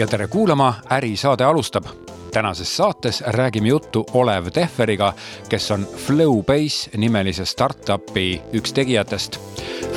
[0.00, 1.84] ja tere kuulama, ärisaade alustab.
[2.32, 5.12] tänases saates räägime juttu Olev Tehveriga,
[5.48, 9.40] kes on Flowbase nimelise startup'i üks tegijatest.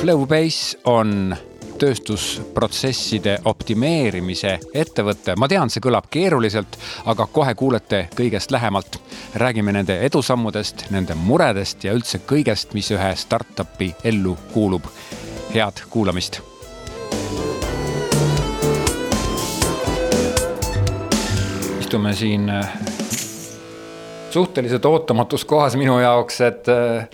[0.00, 1.36] Flowbase on
[1.78, 9.00] tööstusprotsesside optimeerimise ettevõte, ma tean, see kõlab keeruliselt, aga kohe kuulete kõigest lähemalt.
[9.34, 14.84] räägime nende edusammudest, nende muredest ja üldse kõigest, mis ühe startup'i ellu kuulub.
[15.54, 16.53] head kuulamist
[21.94, 22.72] istume siin äh,
[24.30, 27.04] suhteliselt ootamatus kohas minu jaoks, et äh,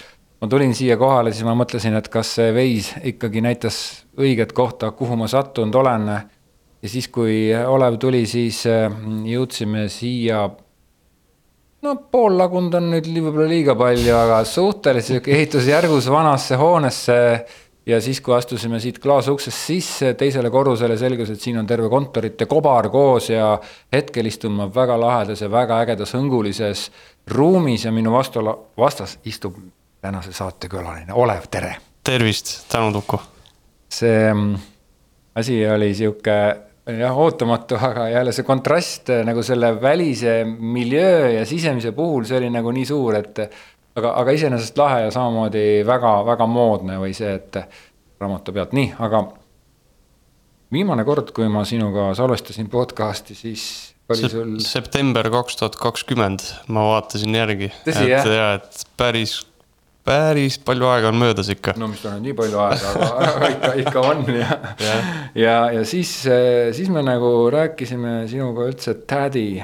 [0.41, 3.77] ma tulin siia kohale, siis ma mõtlesin, et kas see veis ikkagi näitas
[4.16, 6.09] õiget kohta, kuhu ma sattunud olen.
[6.80, 8.89] ja siis, kui Olev tuli, siis äh,
[9.29, 10.48] jõudsime siia.
[11.83, 17.20] no pool lagund on nüüd võib-olla liiga palju, aga suhteliselt sihuke ehitusjärgus vanasse hoonesse
[17.90, 22.46] ja siis, kui astusime siit klaasuksest sisse teisele korrusele, selgus, et siin on terve kontorite
[22.50, 23.52] kobar koos ja
[23.92, 26.86] hetkel istun ma väga lahedas ja väga ägedas hõngulises
[27.34, 28.44] ruumis ja minu vastu,
[28.78, 29.58] vastas istub
[30.00, 31.77] tänase saate külaline Olev, tere.
[32.05, 33.20] tervist, tänud Uku.
[33.91, 34.54] see mm,
[35.34, 36.36] asi oli sihuke
[36.98, 42.50] jah, ootamatu, aga jälle see kontrast nagu selle välise miljöö ja sisemise puhul, see oli
[42.50, 43.42] nagu nii suur, et
[43.98, 47.60] aga, aga iseenesest lahe ja samamoodi väga-väga moodne või see, et
[48.20, 49.24] raamatu pealt, nii, aga.
[50.72, 53.64] viimane kord, kui ma sinuga salvestasin podcast'i, siis
[54.10, 54.58] oli sul.
[54.64, 57.70] september kaks tuhat kakskümmend, ma vaatasin järgi.
[57.86, 58.27] tõsi jah?
[58.27, 59.41] ja, et päris,
[60.06, 61.75] päris palju aega on möödas ikka.
[61.80, 62.94] no mis ta nüüd nii palju aega,
[63.27, 64.97] aga ikka, ikka on ja, ja,
[65.34, 66.12] ja, ja siis,
[66.77, 69.62] siis me nagu rääkisime sinuga üldse tädi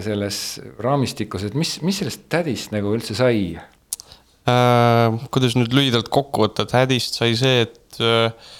[0.00, 5.18] selles raamistikus, et mis, mis sellest tädist nagu üldse sai äh,?
[5.34, 8.52] kuidas nüüd lühidalt kokku võtta, et hädist sai see, et äh,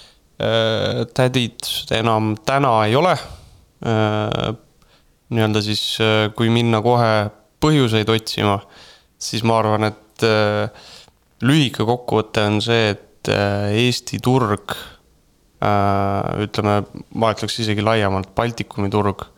[1.15, 4.53] tädid enam täna ei ole äh,.
[5.33, 7.13] nii-öelda siis, äh, kui minna kohe
[7.63, 8.59] põhjuseid otsima,
[9.17, 10.87] siis ma arvan, et äh,
[11.43, 16.81] lühike kokkuvõte on see, et äh, Eesti turg äh,, ütleme,
[17.15, 19.32] ma ütleks isegi laiemalt, Baltikumi turg Äh,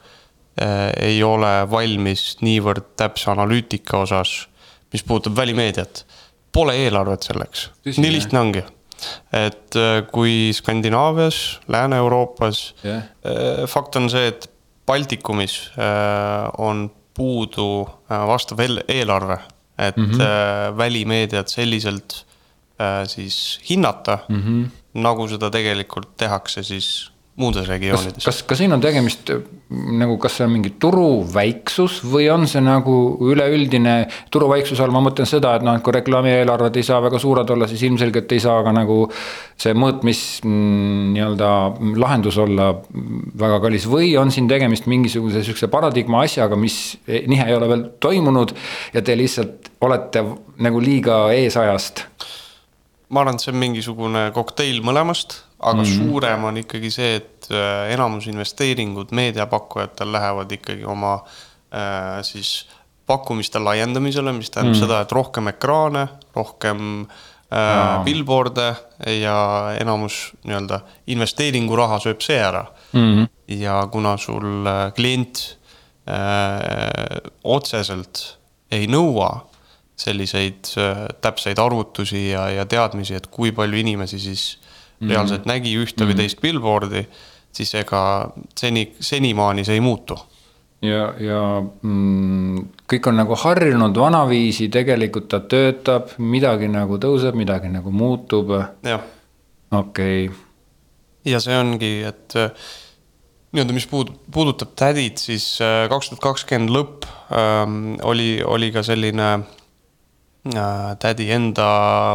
[1.01, 4.47] ei ole valmis niivõrd täpse analüütika osas,
[4.93, 6.05] mis puudutab välimeediat.
[6.55, 8.63] Pole eelarvet selleks, nii lihtne ongi.
[9.33, 14.49] et äh, kui Skandinaavias, Lääne-Euroopas yeah., äh, fakt on see, et
[14.85, 15.71] Baltikumis
[16.61, 17.87] on puudu
[18.29, 19.39] vastav eelarve,
[19.77, 20.77] et mm -hmm.
[20.77, 22.25] välimeediat selliselt
[23.07, 24.69] siis hinnata mm, -hmm.
[24.93, 28.23] nagu seda tegelikult tehakse siis muudes regioonides.
[28.23, 29.31] kas, kas siin on tegemist
[30.00, 32.94] nagu, kas see on mingi turu väiksus või on see nagu
[33.28, 33.96] üleüldine
[34.31, 37.51] turu väiksuse all, ma mõtlen seda, et noh, et kui reklaamieelarved ei saa väga suured
[37.51, 39.09] olla, siis ilmselgelt ei saa ka nagu.
[39.59, 41.50] see mõõtmis mm, nii-öelda
[42.00, 42.69] lahendus olla
[43.40, 47.85] väga kallis või on siin tegemist mingisuguse sihukese paradigma asjaga, mis nihe ei ole veel
[48.00, 48.56] toimunud.
[48.94, 50.23] ja te lihtsalt olete
[50.63, 52.06] nagu liiga eesajast
[53.09, 55.98] ma arvan, et see on mingisugune kokteil mõlemast aga mm -hmm.
[55.98, 62.68] suurem on ikkagi see, et äh, enamus investeeringud meediapakkujatel lähevad ikkagi oma äh, siis
[63.06, 64.88] pakkumiste laiendamisele, mis tähendab mm -hmm.
[64.88, 68.76] seda, et rohkem ekraane, rohkem äh, billboard'e
[69.22, 69.38] ja
[69.81, 73.00] enamus nii-öelda investeeringuraha sööb see ära mm.
[73.00, 73.28] -hmm.
[73.47, 75.58] ja kuna sul äh, klient
[76.09, 78.38] äh, otseselt
[78.72, 79.46] ei nõua
[79.96, 84.59] selliseid äh, täpseid arvutusi ja, ja teadmisi, et kui palju inimesi siis
[85.00, 85.11] mm -hmm.
[85.11, 86.13] reaalselt nägi ühte mm -hmm.
[86.13, 87.07] või teist billboard'i,
[87.51, 90.19] siis ega seni, senimaani see ei muutu.
[90.81, 97.67] ja, ja mm, kõik on nagu harjunud vanaviisi, tegelikult ta töötab, midagi nagu tõuseb, midagi
[97.67, 98.50] nagu muutub.
[99.72, 100.35] okei okay..
[101.25, 102.34] ja see ongi, et
[103.55, 108.84] nii-öelda, mis puud-, puudutab tädid, siis äh, kaks tuhat kakskümmend lõpp ähm, oli, oli ka
[108.84, 111.67] selline äh, tädi enda,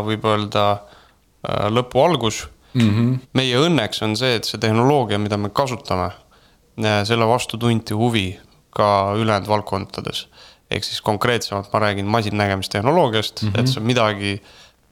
[0.06, 2.44] võib öelda äh, lõpu algus
[2.74, 2.90] mm.
[2.90, 3.18] -hmm.
[3.34, 6.10] meie õnneks on see, et see tehnoloogia, mida me kasutame,
[6.84, 8.38] äh, selle vastu tunti huvi
[8.70, 10.28] ka ülejäänud valdkondades.
[10.70, 13.60] ehk siis konkreetsemalt ma räägin masinnägemistehnoloogiast mm, -hmm.
[13.60, 14.42] et sa midagi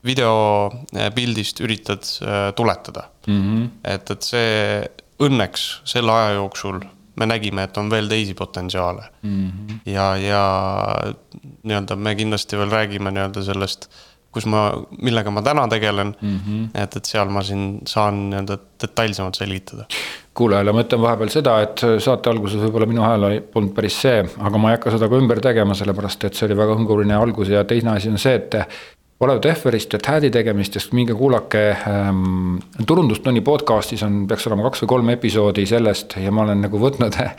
[0.05, 3.43] videopildist üritad äh, tuletada mm.
[3.43, 3.69] -hmm.
[3.85, 4.85] et, et see
[5.23, 6.81] õnneks selle aja jooksul
[7.19, 9.51] me nägime, et on veel teisi potentsiaale mm.
[9.51, 9.79] -hmm.
[9.87, 10.43] ja, ja
[11.63, 13.91] nii-öelda me kindlasti veel räägime nii-öelda sellest
[14.35, 14.69] kus ma,
[15.03, 16.41] millega ma täna tegelen mm.
[16.47, 16.83] -hmm.
[16.83, 19.87] et, et seal ma siin saan nii-öelda detailsemalt selgitada.
[20.35, 24.59] kuulajale ma ütlen vahepeal seda, et saate alguses võib-olla minu hääl polnud päris see, aga
[24.59, 27.65] ma ei hakka seda ka ümber tegema, sellepärast et see oli väga hõnguline algus ja
[27.65, 28.55] teine asi on see, et
[29.21, 32.57] Olev Tehverist ja Tädi tegemistest, minge kuulake ähm,.
[32.87, 37.19] turundustunni podcast'is on, peaks olema kaks või kolm episoodi sellest ja ma olen nagu võtnud
[37.25, 37.33] äh,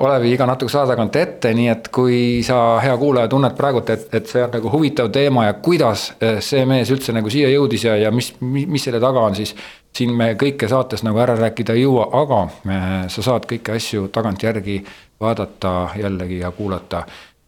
[0.00, 2.16] Olevi iga natukese aja tagant ette, nii et kui
[2.46, 6.40] sa, hea kuulaja, tunned praegult, et, et see on nagu huvitav teema ja kuidas äh,
[6.40, 9.52] see mees üldse nagu siia jõudis ja, ja mis, mis, mis selle taga on, siis.
[9.94, 14.08] siin me kõike saates nagu ära rääkida ei jõua, aga äh, sa saad kõiki asju
[14.08, 14.80] tagantjärgi
[15.20, 17.04] vaadata jällegi ja kuulata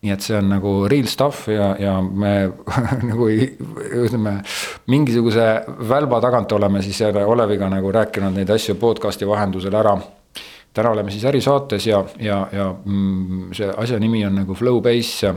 [0.07, 2.33] nii et see on nagu real stuff ja, ja me
[3.11, 4.39] nagu ütleme,
[4.93, 5.47] mingisuguse
[5.89, 9.97] välba tagant oleme siis Oleviga nagu rääkinud neid asju podcast'i vahendusel ära.
[10.77, 15.35] täna oleme siis ärisaates ja, ja, ja mm, see asja nimi on nagu Flowbase.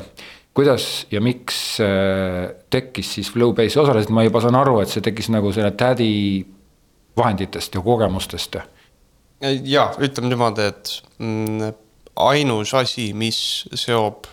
[0.53, 5.29] kuidas ja miks äh, tekkis siis Flowbase, osaliselt ma juba saan aru, et see tekkis
[5.33, 6.45] nagu selle tädi
[7.17, 8.57] vahenditest ja kogemustest.
[9.63, 11.71] ja ütleme niimoodi, et mm,
[12.19, 14.27] ainus asi, mis seob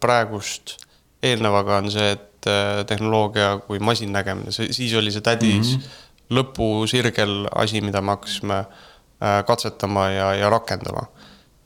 [0.00, 0.76] praegust
[1.24, 6.36] eelnevaga on see, et äh, tehnoloogia kui masinnägemine, siis oli see tädis mm -hmm.
[6.38, 11.06] lõpusirgel asi, mida me hakkasime äh, katsetama ja, ja rakendama.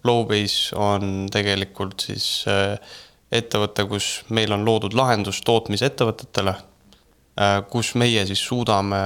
[0.02, 2.44] Flowbase on tegelikult siis
[3.32, 6.54] ettevõte, kus meil on loodud lahendus tootmisettevõtetele,
[7.68, 8.96] kus meie siis suudame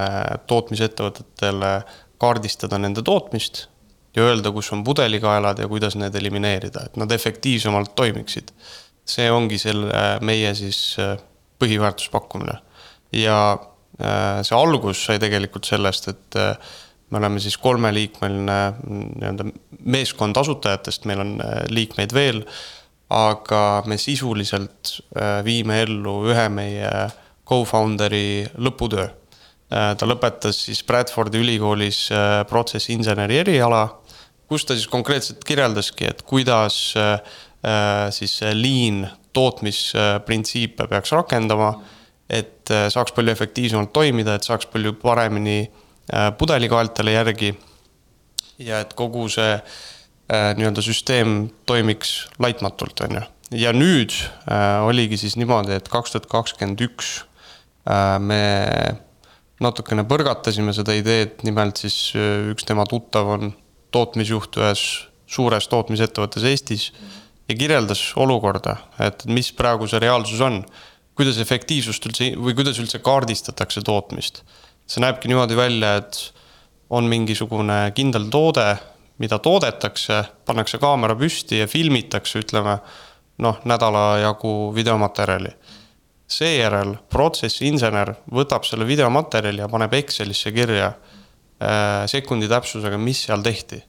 [0.46, 1.72] tootmisettevõtetele
[2.18, 3.66] kaardistada nende tootmist
[4.16, 8.52] ja öelda, kus on pudelikaelad ja kuidas need elimineerida, et nad efektiivsemalt toimiksid.
[9.02, 11.16] see ongi selle äh, meie siis äh,
[11.58, 12.58] põhiväärtuspakkumine.
[13.12, 13.38] ja
[14.00, 16.38] äh, see algus sai tegelikult sellest, et
[17.10, 19.48] me oleme siis kolmeliikmeline nii-öelda
[19.84, 21.34] meeskond asutajatest, meil on
[21.68, 22.44] liikmeid veel.
[23.12, 24.94] aga me sisuliselt
[25.44, 26.92] viime ellu ühe meie
[27.48, 29.08] co-founder'i lõputöö.
[29.68, 32.08] ta lõpetas siis Bradfordi ülikoolis
[32.48, 34.01] protsessinseneri eriala
[34.52, 37.14] kus ta siis konkreetselt kirjeldaski, et kuidas äh,
[37.64, 41.74] äh, siis lean tootmisprintsiipe peaks rakendama.
[42.32, 45.70] et äh, saaks palju efektiivsemalt toimida, et saaks palju paremini
[46.38, 47.54] pudelikaeltele järgi.
[48.58, 49.56] ja et kogu see
[50.32, 53.22] nii-öelda süsteem toimiks laitmatult, on ju.
[53.64, 54.14] ja nüüd
[54.86, 57.14] oligi siis niimoodi, et kaks tuhat kakskümmend üks
[58.20, 58.42] me
[59.62, 63.52] natukene põrgatasime seda ideed, nimelt siis üks tema tuttav on
[63.92, 64.84] tootmisjuht ühes
[65.32, 66.90] suures tootmisettevõttes Eestis
[67.48, 70.64] ja kirjeldas olukorda, et mis praegu see reaalsus on.
[71.12, 74.42] kuidas efektiivsust üldse või kuidas üldse kaardistatakse tootmist.
[74.86, 76.32] see näebki niimoodi välja, et
[76.90, 78.76] on mingisugune kindel toode,
[79.18, 82.78] mida toodetakse, pannakse kaamera püsti ja filmitakse, ütleme
[83.38, 85.52] noh, nädala jagu videomaterjali.
[86.32, 90.94] seejärel protsessiinsener võtab selle videomaterjali ja paneb Excelisse kirja
[92.10, 93.82] sekundi täpsusega, mis seal tehti.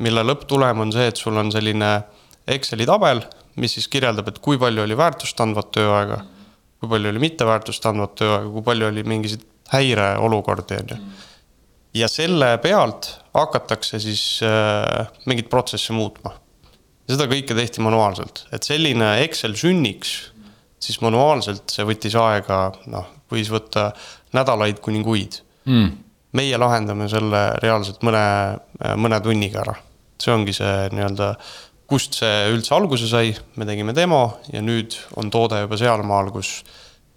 [0.00, 1.90] mille lõpptulem on see, et sul on selline
[2.48, 3.20] Exceli tabel,
[3.60, 6.22] mis siis kirjeldab, et kui palju oli väärtust andvat tööaega,
[6.80, 10.98] kui palju oli mitte väärtust andvat tööaega, kui palju oli mingisuguseid häireolukordi, on ju.
[12.00, 16.32] ja selle pealt hakatakse siis äh, mingeid protsesse muutma.
[17.10, 20.32] seda kõike tehti manuaalselt, et selline Excel sünniks,
[20.80, 23.90] siis manuaalselt see võttis aega, noh, võis võtta
[24.32, 28.24] nädalaid kuni kuid mm meie lahendame selle reaalselt mõne,
[29.00, 29.74] mõne tunniga ära.
[30.20, 31.32] see ongi see nii-öelda,
[31.88, 36.60] kust see üldse alguse sai, me tegime demo ja nüüd on toode juba sealmaal, kus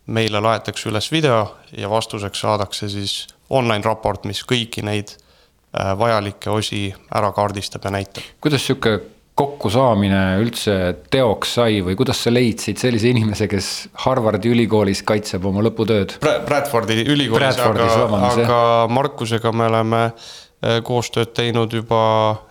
[0.08, 1.44] meile laetakse üles video
[1.78, 7.92] ja vastuseks saadakse siis online raport, mis kõiki neid äh, vajalikke osi ära kaardistab ja
[7.94, 8.24] näitab.
[8.42, 9.00] kuidas sihuke
[9.34, 10.76] kokkusaamine üldse
[11.12, 13.70] teoks sai või kuidas sa leidsid sellise inimese, kes
[14.06, 16.44] Harvardi ülikoolis kaitseb oma lõputööd Brad?
[16.46, 17.90] Bradfordi ülikoolis, aga,
[18.30, 18.60] aga
[18.94, 22.04] Markusega me oleme äh, koostööd teinud juba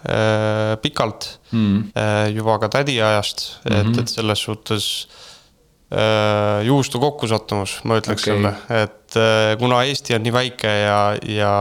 [0.03, 3.81] äh, pikalt mm., äh, juba ka tädiajast mm, -hmm.
[3.81, 4.01] et, mhm.
[4.01, 4.89] et selles suhtes
[5.95, 8.35] äh, juhustu kokkusattumus, ma ütleks okay.
[8.35, 11.57] selle, et äh, kuna Eesti on nii väike ja, ja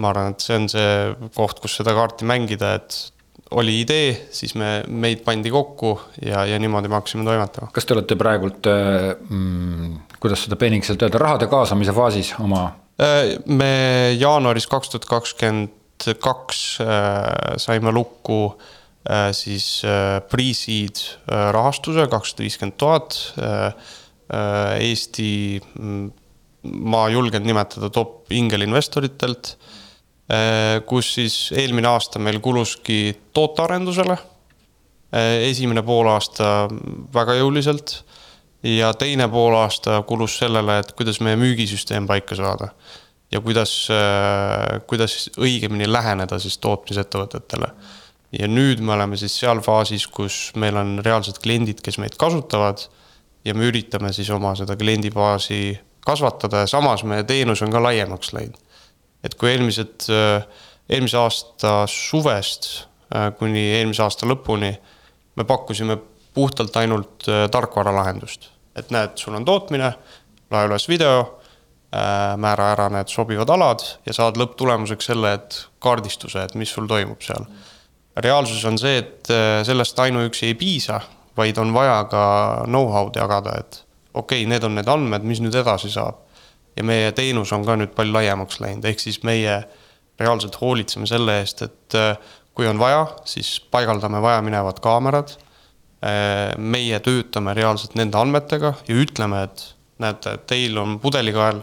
[0.00, 3.10] ma arvan, et see on see koht, kus seda kaarti mängida, et
[3.58, 7.70] oli idee, siis me, meid pandi kokku ja, ja niimoodi me hakkasime toimetama.
[7.74, 12.68] kas te olete praegult äh, mm,, kuidas seda peenikeselt öelda, rahade kaasamise faasis oma?
[13.00, 13.72] Äh, me
[14.18, 18.42] jaanuaris kaks tuhat kakskümmend kaks äh, saime lukku
[19.32, 19.80] siis
[20.28, 20.98] pre-seed
[21.56, 23.14] rahastuse kakssada viiskümmend tuhat.
[24.76, 25.30] Eesti,
[25.80, 26.10] mm,
[26.92, 29.69] ma julgen nimetada top ingelinvestoritelt Äh,
[30.86, 34.16] kus siis eelmine aasta meil kuluski tootearendusele.
[35.10, 36.68] Äh, esimene poolaasta
[37.14, 37.96] väga jõuliselt
[38.62, 42.68] ja teine poolaasta kulus sellele, et kuidas meie müügisüsteem paika saada.
[43.30, 47.72] ja kuidas, äh, kuidas õigemini läheneda siis tootmisettevõtetele.
[48.38, 52.78] ja nüüd me oleme siis seal faasis, kus meil on reaalsed kliendid, kes meid kasutavad
[53.44, 58.32] ja me üritame siis oma seda kliendibaasi kasvatada ja samas meie teenus on ka laiemaks
[58.32, 58.58] läinud.
[59.24, 60.06] Et kui eelmised,
[60.88, 62.70] eelmise aasta suvest
[63.38, 64.70] kuni eelmise aasta lõpuni
[65.36, 65.96] me pakkusime
[66.34, 68.48] puhtalt ainult tarkvaralahendust,
[68.78, 69.92] et näed, sul on tootmine,
[70.50, 71.40] lae üles video
[71.90, 76.86] Äh, määra ära need sobivad alad ja saad lõpptulemuseks selle, et kaardistuse, et mis sul
[76.86, 77.48] toimub seal.
[78.14, 81.00] reaalsus on see, et äh, sellest ainuüksi ei piisa,
[81.36, 82.22] vaid on vaja ka
[82.68, 83.80] know-how'd jagada, et
[84.14, 86.22] okei okay,, need on need andmed, mis nüüd edasi saab.
[86.80, 89.60] Ja meie teenus on ka nüüd palju laiemaks läinud, ehk siis meie
[90.20, 95.36] reaalselt hoolitseme selle eest, et äh, kui on vaja, siis paigaldame vajaminevad kaamerad.
[96.56, 99.64] meie töötame reaalselt nende andmetega ja ütleme, et
[100.00, 101.58] näete, teil on pudelikael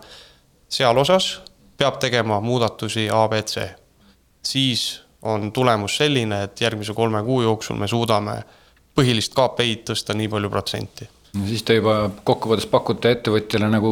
[0.69, 1.39] seal osas,
[1.77, 3.65] peab tegema muudatusi A, B, C.
[4.45, 8.37] siis on tulemus selline, et järgmise kolme kuu jooksul me suudame
[8.93, 13.91] põhilist KPI-d tõsta nii palju protsenti no siis te juba kokkuvõttes pakute ettevõtjale nagu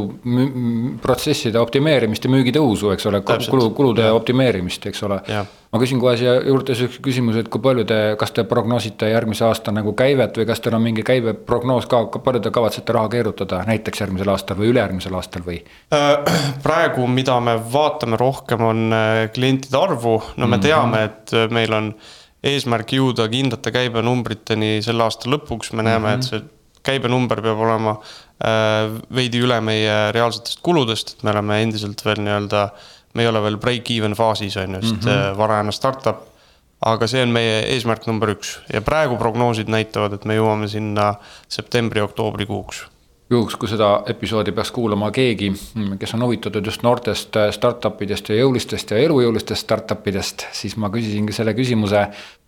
[1.03, 4.15] protsesside optimeerimist ja müügitõusu, eks ole, kulu, kulude ja.
[4.17, 5.19] optimeerimist, eks ole.
[5.75, 9.45] ma küsin kohe siia juurde sihukese küsimuse, et kui palju te, kas te prognoosite järgmise
[9.47, 13.63] aasta nagu käivet või kas teil on mingi käibeprognoos ka, palju te kavatsete raha keerutada
[13.67, 15.61] näiteks järgmisel aastal või ülejärgmisel aastal või?
[15.93, 16.35] Äh,
[16.65, 20.67] praegu, mida me vaatame rohkem, on äh, klientide arvu, no me mhm.
[20.67, 21.93] teame, et äh, meil on
[22.45, 26.19] eesmärk jõuda kindlate käibenumbriteni selle aasta lõpuks, me näeme mm, -hmm.
[26.21, 26.54] et see
[26.85, 32.67] käibenumber peab olema äh, veidi üle meie reaalsetest kuludest, et me oleme endiselt veel nii-öelda,
[33.15, 35.37] me ei ole veel break-even faasis, on ju, sest mm -hmm.
[35.37, 36.23] varajane startup.
[36.85, 41.15] aga see on meie eesmärk number üks ja praegu prognoosid näitavad, et me jõuame sinna
[41.49, 42.83] septembri-oktoobrikuuks
[43.29, 45.51] juhuks, kui seda episoodi peaks kuulama keegi,
[45.99, 50.91] kes on huvitatud just noortest startup idest ja jõulistest ja elujõulistest startup idest, siis ma
[50.93, 52.05] küsisingi selle küsimuse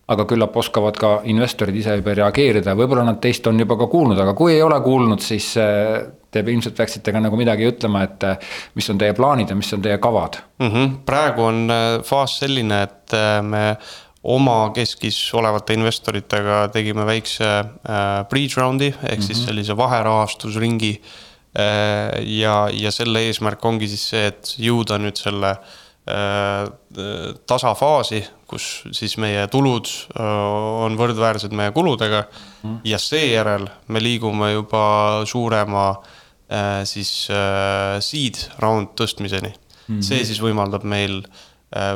[0.08, 4.18] aga küllap oskavad ka investorid ise juba reageerida, võib-olla nad teist on juba ka kuulnud,
[4.22, 5.98] aga kui ei ole kuulnud, siis äh,
[6.32, 9.72] te ilmselt peaksite ka nagu midagi ütlema, et äh, mis on teie plaanid ja mis
[9.76, 10.70] on teie kavad mm?
[10.70, 10.94] -hmm.
[11.08, 13.76] praegu on äh, faas selline, et me
[14.28, 17.48] oma keskis olevate investoritega tegime väikse
[18.30, 19.26] breach round'i ehk mm -hmm.
[19.26, 19.46] siis mhm.
[19.46, 21.00] sellise vaherahastusringi.
[22.24, 25.56] ja, ja selle eesmärk ongi siis see, et jõuda nüüd selle
[27.46, 32.80] tasafaasi, kus siis meie tulud on võrdväärsed meie kuludega mm.
[32.88, 34.84] ja seejärel me liigume juba
[35.28, 35.90] suurema
[36.88, 40.00] siis seed round tõstmiseni mm.
[40.00, 41.20] see siis võimaldab meil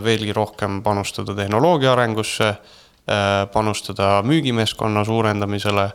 [0.04, 2.50] veelgi rohkem panustada tehnoloogia arengusse,
[3.52, 5.86] panustada müügimeeskonna suurendamisele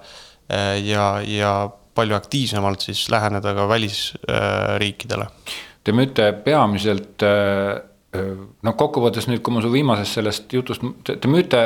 [0.81, 1.51] ja, ja
[1.97, 5.27] palju aktiivsemalt siis läheneda ka välisriikidele.
[5.83, 7.23] Te müüte peamiselt
[8.15, 11.63] noh, kokkuvõttes nüüd, kui ma su viimasest sellest jutust, te müüte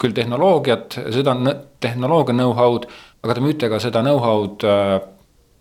[0.00, 1.34] küll tehnoloogiat, seda
[1.82, 2.86] tehnoloogia know-how'd,
[3.24, 4.64] aga te müüte ka seda know-how'd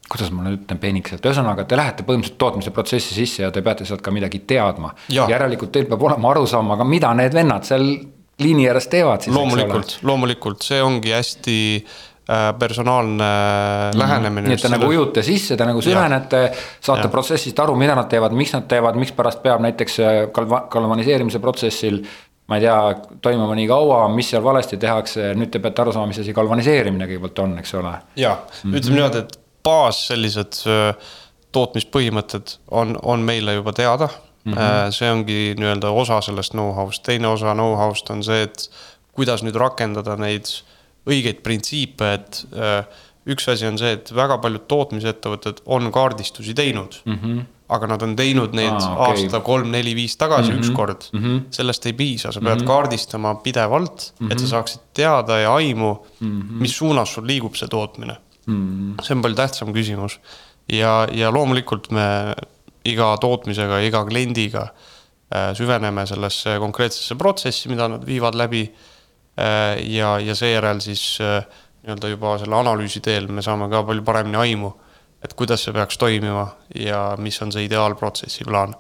[0.10, 3.86] kuidas ma nüüd ütlen peenikeselt, ühesõnaga te lähete põhimõtteliselt tootmise protsessi sisse ja te peate
[3.86, 4.96] sealt ka midagi teadma.
[5.10, 7.86] järelikult teil peab olema arusaam, aga mida need vennad seal
[8.40, 9.36] liini ääres teevad siis.
[9.36, 12.09] loomulikult, loomulikult, see ongi hästi Äh,
[12.60, 14.00] personaalne mm -hmm.
[14.00, 14.48] lähenemine.
[14.48, 17.10] nii et te nagu ujute sisse, te nagu süvenete, saate ja.
[17.10, 22.04] protsessist aru, mida nad teevad, miks nad teevad, mikspärast peab näiteks äh, galva-, galvaniseerimise protsessil.
[22.50, 26.08] ma ei tea, toimuma nii kaua, mis seal valesti tehakse, nüüd te peate aru saama,
[26.10, 27.94] mis asi galvaniseerimine kõigepealt on, eks ole.
[28.16, 28.78] ja mm -hmm.
[28.78, 30.96] ütleme niimoodi, et baas sellised äh,
[31.52, 34.10] tootmispõhimõtted on, on meile juba teada
[34.44, 34.54] mm.
[34.54, 34.92] -hmm.
[34.92, 38.70] see ongi nii-öelda osa sellest know-how'st, teine osa know-how'st on see, et
[39.12, 40.46] kuidas nüüd rakendada neid
[41.10, 47.02] õigeid printsiipe, et äh, üks asi on see, et väga paljud tootmisettevõtted on kaardistusi teinud
[47.06, 47.24] mm.
[47.24, 49.24] -hmm aga nad on teinud neid ah, okay.
[49.24, 50.64] aasta kolm-neli-viis tagasi mm -hmm.
[50.66, 51.20] ükskord mm.
[51.20, 51.42] -hmm.
[51.54, 52.68] sellest ei piisa, sa pead mm -hmm.
[52.68, 54.32] kaardistama pidevalt mm, -hmm.
[54.32, 54.50] et sa mhm.
[54.50, 56.62] saaksid teada ja aimu mm, -hmm.
[56.62, 58.56] mis suunas sul liigub see tootmine mm.
[58.56, 59.04] -hmm.
[59.04, 60.20] see on palju tähtsam küsimus.
[60.72, 62.34] ja, ja loomulikult me
[62.86, 68.74] iga tootmisega, iga kliendiga äh, süveneme sellesse konkreetsesse protsessi, mida nad viivad läbi
[69.88, 71.44] ja, ja seejärel siis äh,
[71.84, 74.74] nii-öelda juba selle analüüsi teel me saame ka palju paremini aimu,
[75.24, 78.76] et kuidas see peaks toimima ja mis on see ideaalprotsessi plaan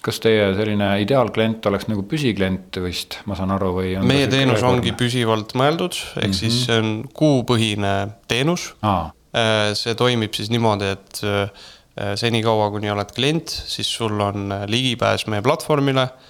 [0.00, 3.92] kas teie selline ideaalklient oleks nagu püsiklient vist, ma saan aru, või?
[4.08, 6.38] meie teenus ongi püsivalt mõeldud, ehk mm -hmm.
[6.38, 7.92] siis see on kuupõhine
[8.28, 9.12] teenus ah..
[9.76, 11.20] see toimib siis niimoodi, et
[12.16, 16.29] senikaua, kuni oled klient, siis sul on ligipääs meie platvormile Äh,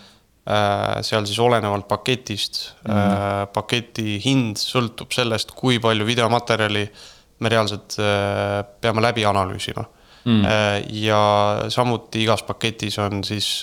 [1.06, 3.46] seal siis olenevalt paketist mm, -hmm.
[3.54, 6.84] paketi hind sõltub sellest, kui palju videomaterjali
[7.40, 9.84] me reaalselt äh, peame läbi analüüsima
[10.24, 10.42] mm.
[10.42, 10.86] -hmm.
[11.06, 11.22] ja
[11.68, 13.62] samuti igas paketis on siis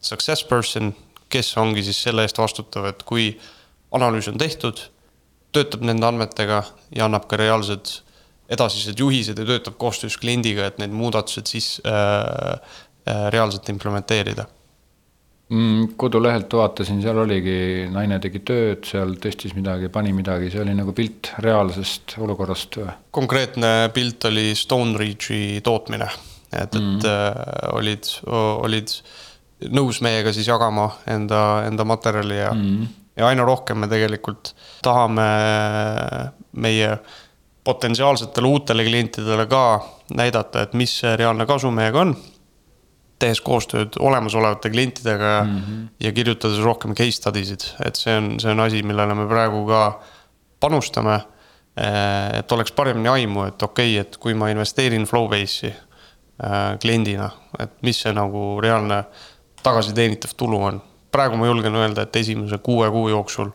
[0.00, 0.94] success person,
[1.28, 3.40] kes ongi siis selle eest vastutav, et kui
[3.92, 4.80] analüüs on tehtud,
[5.52, 6.62] töötab nende andmetega
[6.94, 8.02] ja annab ka reaalsed
[8.50, 12.58] edasised juhised ja töötab koostöös kliendiga, et need muudatused siis äh,
[13.06, 14.46] äh, reaalselt implementeerida.
[15.96, 20.94] Kodulehelt vaatasin, seal oligi, naine tegi tööd, seal tõstis midagi, pani midagi, see oli nagu
[20.94, 22.92] pilt reaalsest olukorrast või?
[23.10, 26.06] konkreetne pilt oli Stone Ridge'i tootmine,
[26.52, 27.02] et, et mm.
[27.02, 28.94] äh, olid, olid
[29.74, 34.54] nõus meiega siis jagama enda, enda materjali ja mm., ja aina rohkem me tegelikult
[34.86, 35.26] tahame
[36.62, 36.92] meie
[37.66, 39.64] potentsiaalsetele uutele klientidele ka
[40.16, 42.14] näidata, et mis see reaalne kasu meiega on
[43.20, 45.88] tehes koostööd olemasolevate klientidega mm -hmm.
[46.00, 49.66] ja kirjutades rohkem case study sid, et see on, see on asi, millele me praegu
[49.66, 50.00] ka
[50.60, 51.20] panustame.
[51.80, 57.30] Eh, et oleks paremini aimu, et okei okay,, et kui ma investeerin Flowbase'i äh, kliendina,
[57.58, 59.04] et mis see nagu reaalne
[59.62, 60.82] tagasiteenitav tulu on.
[61.12, 63.50] praegu ma julgen öelda, et esimese kuue kuu jooksul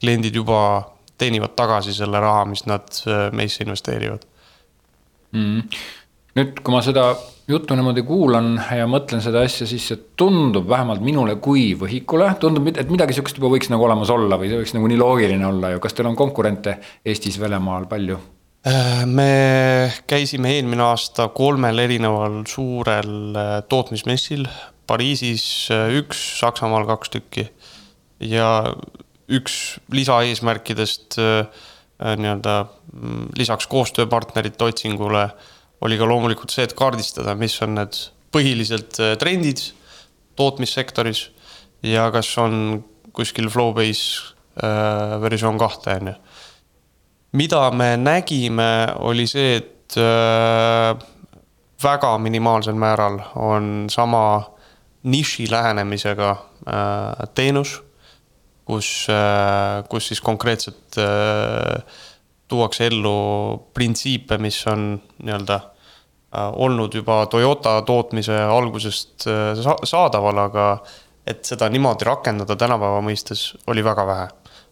[0.00, 0.82] kliendid juba
[1.18, 4.22] teenivad tagasi selle raha, mis nad äh, meisse investeerivad
[5.32, 5.60] mm.
[5.60, 5.78] -hmm.
[6.34, 7.16] nüüd, kui ma seda
[7.50, 12.68] juttu niimoodi kuulan ja mõtlen seda asja, siis see tundub vähemalt minule kui võhikule, tundub,
[12.72, 15.74] et midagi sihukest juba võiks nagu olemas olla või see võiks nagu nii loogiline olla
[15.74, 18.20] ju, kas teil on konkurente Eestis, Venemaal palju?
[18.60, 24.44] Äh, me käisime eelmine aasta kolmel erineval suurel äh, tootmismessil,
[24.90, 27.46] Pariisis äh, üks, Saksamaal kaks tükki.
[28.20, 28.74] ja
[29.32, 35.22] üks lisaeesmärkidest nii-öelda mm, lisaks koostööpartnerite otsingule
[35.80, 37.98] oli ka loomulikult see, et kaardistada, mis on need
[38.34, 39.62] põhilised äh, trendid
[40.38, 41.26] tootmissektoris
[41.86, 42.82] ja kas on
[43.16, 46.14] kuskil Flowbase äh, versioon kahte, on ju.
[47.32, 50.94] mida me nägime, oli see, et äh,
[51.82, 54.50] väga minimaalsel määral on sama
[55.02, 57.80] niši lähenemisega äh, teenus,
[58.64, 61.82] kus äh,, kus siis konkreetselt äh,
[62.48, 65.60] tuuakse ellu printsiipe, mis on nii-öelda
[66.32, 70.66] olnud juba Toyota tootmise algusest äh, saadaval, aga
[71.26, 74.28] et seda niimoodi rakendada tänapäeva mõistes oli väga vähe.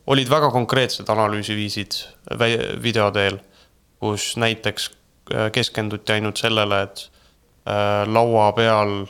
[0.07, 1.97] olid väga konkreetsed analüüsiviisid
[2.83, 3.39] video teel,
[4.01, 4.91] kus näiteks
[5.35, 7.09] äh, keskenduti ainult sellele, et
[8.09, 9.03] laua peal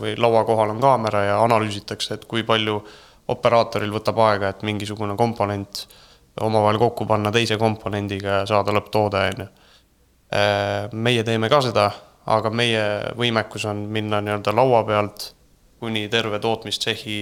[0.00, 2.80] või laua kohal on kaamera ja analüüsitakse, et kui palju
[3.30, 5.84] operaatoril võtab aega, et mingisugune komponent
[6.40, 9.48] omavahel kokku panna teise komponendiga ja saada lõpptoode, on ju.
[10.28, 11.88] Äh, meie teeme ka seda,
[12.28, 12.82] aga meie
[13.16, 15.30] võimekus on minna nii-öelda laua pealt
[15.80, 17.20] kuni terve tootmistsehi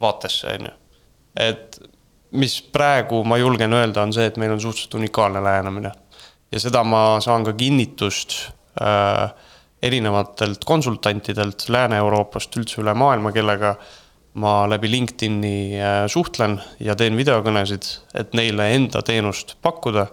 [0.00, 0.76] vaatesse, on ju.
[1.40, 1.80] et
[2.30, 5.92] mis praegu ma julgen öelda, on see, et meil on suhteliselt unikaalne lähenemine.
[6.52, 8.36] ja seda ma saan ka kinnitust
[8.80, 9.30] äh,
[9.82, 13.74] erinevatelt konsultantidelt Lääne-Euroopast üldse üle maailma, kellega
[14.38, 20.06] ma läbi LinkedIn'i äh, suhtlen ja teen videokõnesid, et neile enda teenust pakkuda.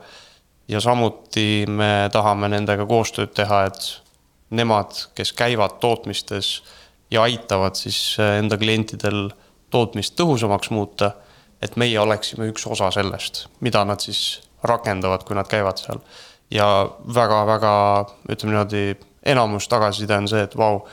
[0.68, 3.88] Ja samuti me tahame nendega koostööd teha, et
[4.50, 6.62] nemad, kes käivad tootmistes
[7.12, 9.30] ja aitavad siis äh, enda klientidel
[9.72, 11.12] tootmist tõhusamaks muuta.
[11.62, 16.00] et meie oleksime üks osa sellest, mida nad siis rakendavad, kui nad käivad seal.
[16.52, 17.74] ja väga-väga,
[18.30, 20.86] ütleme niimoodi, enamus tagasiside on see, et vau,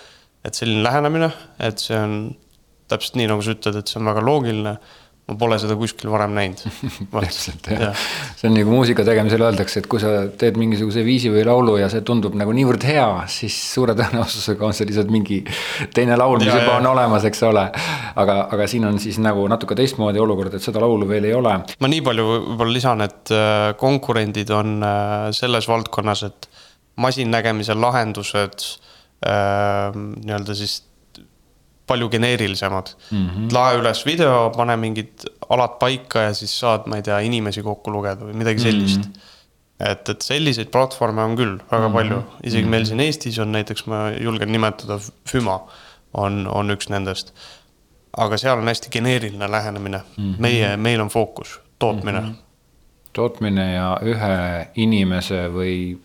[0.45, 2.17] et selline lähenemine, et see on
[2.89, 4.75] täpselt nii, nagu sa ütled, et see on väga loogiline
[5.25, 6.61] ma pole seda kuskil varem näinud
[7.25, 7.91] täpselt jah ja.,
[8.37, 11.89] see on nagu muusika tegemisel öeldakse, et kui sa teed mingisuguse viisi või laulu ja
[11.93, 15.41] see tundub nagu niivõrd hea, siis suure tõenäosusega on see lihtsalt mingi
[15.97, 16.79] teine laul, mis ja, juba ja.
[16.83, 17.65] on olemas, eks ole.
[18.21, 21.57] aga, aga siin on siis nagu natuke teistmoodi olukord, et seda laulu veel ei ole.
[21.81, 26.51] ma nii palju võib-olla lisan, et äh, konkurendid on äh, selles valdkonnas, et
[27.01, 28.69] masinnägemise lahendused
[29.25, 30.83] äh, nii-öelda siis
[31.87, 33.29] palju geneerilisemad mm.
[33.29, 33.53] -hmm.
[33.53, 37.93] lae üles video, pane mingid alad paika ja siis saad, ma ei tea, inimesi kokku
[37.93, 39.13] lugeda või midagi sellist mm.
[39.13, 39.33] -hmm
[39.81, 41.97] et, et selliseid platvorme on küll väga mm -hmm.
[41.97, 42.71] palju, isegi mm -hmm.
[42.71, 45.61] meil siin Eestis on näiteks, ma julgen nimetada, Füma
[46.15, 47.35] on, on üks nendest.
[48.17, 50.37] aga seal on hästi geneeriline lähenemine mm, -hmm.
[50.39, 52.27] meie, meil on fookus, tootmine mm.
[52.27, 52.45] -hmm
[53.15, 55.99] tootmine ja ühe inimese või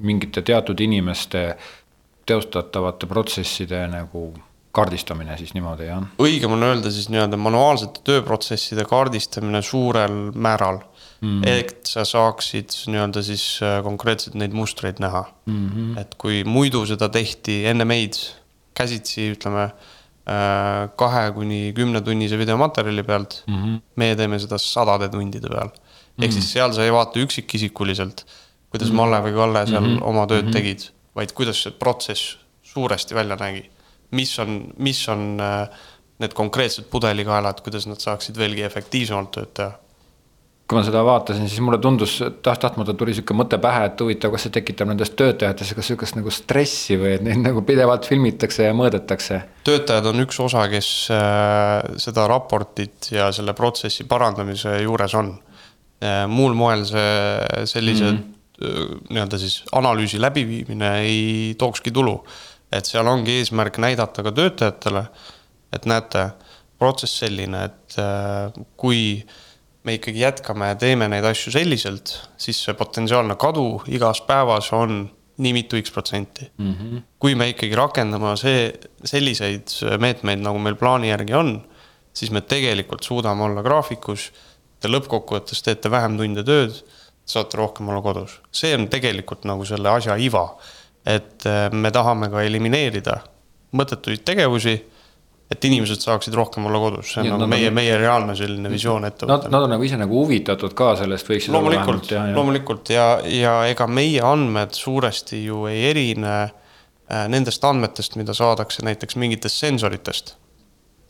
[0.00, 1.56] mingite teatud inimeste
[2.26, 4.34] teostatavate protsesside nagu
[4.72, 6.04] kaardistamine siis niimoodi, jah?
[6.22, 10.80] õigem on öelda siis nii-öelda manuaalsete tööprotsesside kaardistamine suurel määral
[11.20, 11.40] mm.
[11.40, 11.48] -hmm.
[11.48, 15.66] et sa saaksid nii-öelda siis äh, konkreetselt neid mustreid näha mm.
[15.68, 15.98] -hmm.
[16.00, 18.16] et kui muidu seda tehti enne meid
[18.74, 23.62] käsitsi, ütleme äh, kahe kuni kümnetunnise videomaterjali pealt mm.
[23.62, 23.80] -hmm.
[23.96, 25.68] meie teeme seda sadade tundide peal.
[25.68, 25.76] ehk
[26.16, 26.32] mm -hmm.
[26.32, 28.24] siis seal sa ei vaata üksikisikuliselt,
[28.70, 28.96] kuidas mm -hmm.
[28.96, 30.08] Malle või Kalle seal mm -hmm.
[30.08, 30.52] oma tööd mm -hmm.
[30.52, 33.70] tegid, vaid kuidas see protsess suuresti välja nägi
[34.12, 35.84] mis on, mis on äh,
[36.22, 39.78] need konkreetsed pudelikaelad, kuidas nad saaksid veelgi efektiivsemalt tööd teha?
[40.72, 44.46] kui ma seda vaatasin, siis mulle tundus taht-tahtmata tuli sihuke mõte pähe, et huvitav, kas
[44.46, 48.76] see tekitab nendes töötajates ka sihukest nagu stressi või et neid nagu pidevalt filmitakse ja
[48.76, 49.42] mõõdetakse.
[49.68, 55.34] töötajad on üks osa, kes äh, seda raportit ja selle protsessi parandamise juures on.
[56.00, 59.04] Äh, muul moel see sellise mm -hmm.
[59.10, 62.22] nii-öelda siis analüüsi läbiviimine ei tookski tulu.
[62.72, 65.06] Et seal ongi eesmärk näidata ka töötajatele,
[65.72, 66.30] et näete,
[66.82, 67.96] protsess selline, et
[68.80, 69.22] kui
[69.86, 75.04] me ikkagi jätkame ja teeme neid asju selliselt, siis see potentsiaalne kadu igas päevas on
[75.42, 76.72] nii mitu X protsenti mm.
[76.72, 77.02] -hmm.
[77.18, 78.72] kui me ikkagi rakendame see,
[79.04, 81.54] selliseid meetmeid, nagu meil plaani järgi on,
[82.12, 84.30] siis me tegelikult suudame olla graafikus.
[84.80, 86.74] Te lõppkokkuvõttes teete vähem tunde tööd,
[87.24, 90.56] saate rohkem olla kodus, see on tegelikult nagu selle asja iva.
[91.06, 93.16] Et me tahame ka elimineerida
[93.74, 94.76] mõttetuid tegevusi
[95.52, 99.48] et inimesed saaksid rohkem olla kodus, see on nagu meie, meie reaalne selline visioon ettevõttel.
[99.48, 101.48] Nad, nad on nagu ise nagu huvitatud ka sellest, võiks.
[101.52, 108.36] loomulikult, loomulikult ja, ja ega meie andmed suuresti ju ei erine äh, nendest andmetest, mida
[108.36, 110.36] saadakse näiteks mingitest sensoritest.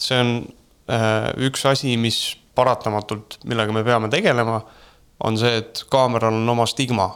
[0.02, 0.32] see on
[0.90, 2.22] äh, üks asi, mis
[2.58, 4.58] paratamatult, millega me peame tegelema,
[5.24, 7.12] on see, et kaameral on oma stigma.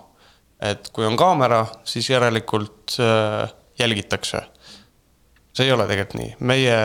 [0.61, 4.47] Et kui on kaamera, siis järelikult äh, jälgitakse
[5.57, 6.77] see ei ole tegelikult nii, meie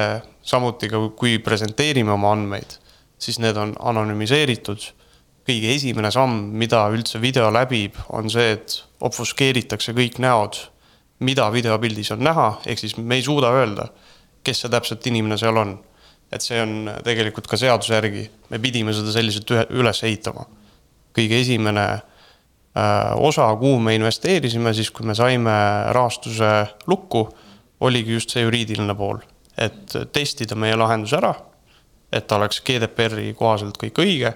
[0.47, 2.77] samuti ka, kui presenteerime oma andmeid,
[3.21, 4.91] siis need on anonüümiseeritud.
[5.41, 10.59] kõige esimene samm, mida üldse video läbib, on see, et obfuskeeritakse kõik näod,
[11.25, 13.87] mida videopildis on näha, ehk siis me ei suuda öelda,
[14.45, 15.79] kes see täpselt inimene seal on.
[16.31, 20.45] et see on tegelikult ka seaduse järgi, me pidime seda selliselt ühe, üles ehitama.
[21.17, 21.87] kõige esimene
[23.15, 25.51] osa, kuhu me investeerisime siis, kui me saime
[25.91, 26.51] rahastuse
[26.87, 27.25] lukku
[27.81, 29.19] oligi just see juriidiline pool,
[29.57, 31.33] et testida meie lahendus ära,
[32.11, 34.33] et ta oleks GDPR-i kohaselt kõik õige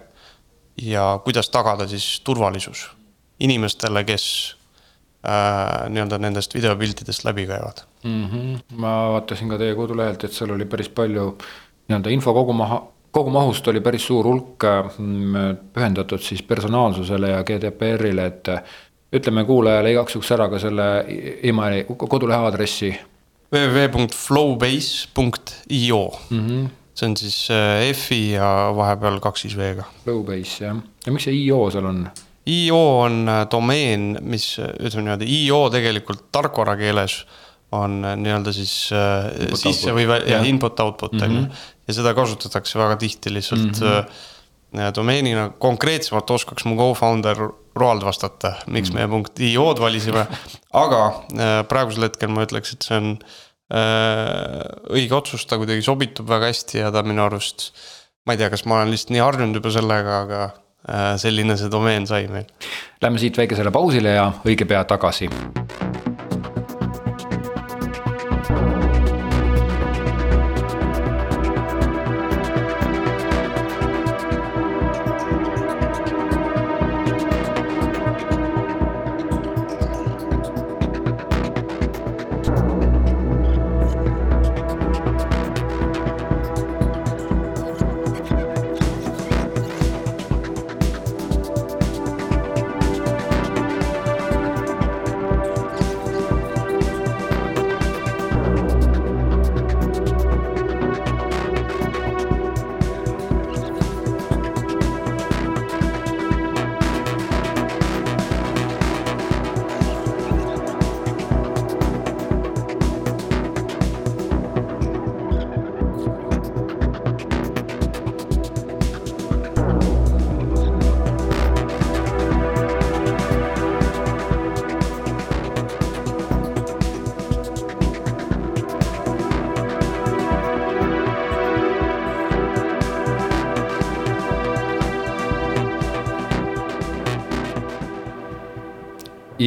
[0.82, 2.90] ja kuidas tagada siis turvalisus
[3.40, 4.26] inimestele, kes
[5.28, 8.26] äh, nii-öelda nendest videopiltidest läbi käivad mm.
[8.26, 8.60] -hmm.
[8.82, 11.38] ma vaatasin ka teie kodulehelt, et seal oli päris palju
[11.88, 12.82] nii-öelda info kogumaha,
[13.16, 18.52] kogumahust oli päris suur hulk mm, pühendatud siis personaalsusele ja GDPR-ile, et
[19.16, 20.90] ütleme kuulajale igaks juhuks ära ka selle
[21.48, 22.92] emaili kodulehe aadressi
[23.56, 26.48] www.flowbase.io mm.
[26.48, 26.70] -hmm.
[26.96, 29.84] see on siis äh, F-i ja vahepeal kaks siis V-ga.
[30.04, 32.10] Flowbase jah, ja miks see IO seal on?
[32.48, 37.28] IO on äh, domeen, mis ütleme niimoodi, IO tegelikult tarkvara keeles
[37.72, 38.90] on äh, nii-öelda siis
[39.40, 41.42] input, sisse või ja input-output on ju.
[41.86, 43.92] Ja seda kasutatakse väga tihti lihtsalt mm.
[43.92, 44.32] -hmm
[44.76, 47.38] domeenina konkreetsemalt oskaks mu co-founder
[47.80, 48.98] Roald vastata, miks mm.
[48.98, 50.26] me punkt IO-d valisime.
[50.74, 51.00] aga
[51.70, 53.14] praegusel hetkel ma ütleks, et see on
[53.66, 54.62] Äh,
[54.94, 57.72] õige otsus, ta kuidagi sobitub väga hästi ja ta minu arust.
[58.26, 61.70] ma ei tea, kas ma olen lihtsalt nii harjunud juba sellega, aga äh, selline see
[61.74, 62.46] domeen sai meil.
[63.02, 65.30] Lähme siit väikesele pausile ja õige pea tagasi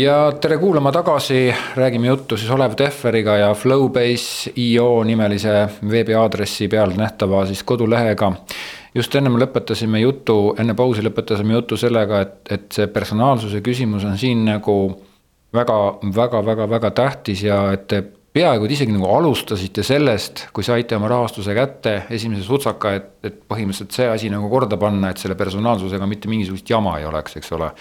[0.01, 7.47] ja tere kuulama tagasi, räägime juttu siis Olev Tehveriga ja Flowbase.io nimelise veebiaadressi peal nähtava
[7.47, 8.33] siis kodulehega.
[8.95, 14.19] just ennem lõpetasime jutu, enne pausi lõpetasime jutu sellega, et, et see personaalsuse küsimus on
[14.19, 14.77] siin nagu
[15.55, 15.79] väga,
[16.15, 20.97] väga, väga, väga tähtis ja et te peaaegu et isegi nagu alustasite sellest, kui saite
[20.97, 25.37] oma rahastuse kätte, esimese sutsaka, et, et põhimõtteliselt see asi nagu korda panna, et selle
[25.39, 27.73] personaalsusega mitte mingisugust jama ei oleks, eks ole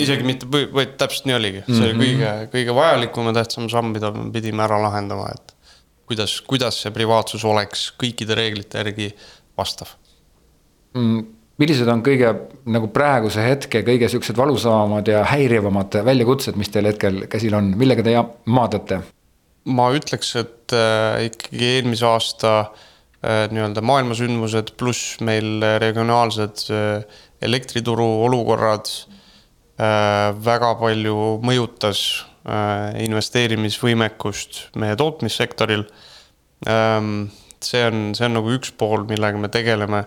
[0.00, 0.48] isegi mitte,
[0.98, 2.04] täpselt nii oligi, see oli -hmm.
[2.04, 5.54] kõige, kõige vajalikum ja tähtsam samm, mida me pidime ära lahendama, et.
[6.06, 9.08] kuidas, kuidas see privaatsus oleks kõikide reeglite järgi
[9.58, 9.94] vastav
[10.94, 11.24] mm,?
[11.58, 12.32] millised on kõige
[12.66, 18.02] nagu praeguse hetke kõige siuksed valusamad ja häirivamad väljakutsed, mis teil hetkel käsil on, millega
[18.02, 19.02] te maadlete?
[19.64, 28.08] ma ütleks, et äh, ikkagi eelmise aasta äh, nii-öelda maailmasündmused pluss meil regionaalsed äh, elektrituru
[28.26, 29.14] olukorrad äh,
[29.78, 32.02] väga palju mõjutas
[32.46, 35.86] äh, investeerimisvõimekust meie tootmissektoril
[36.68, 37.32] ähm,.
[37.64, 40.04] see on, see on nagu üks pool, millega me tegeleme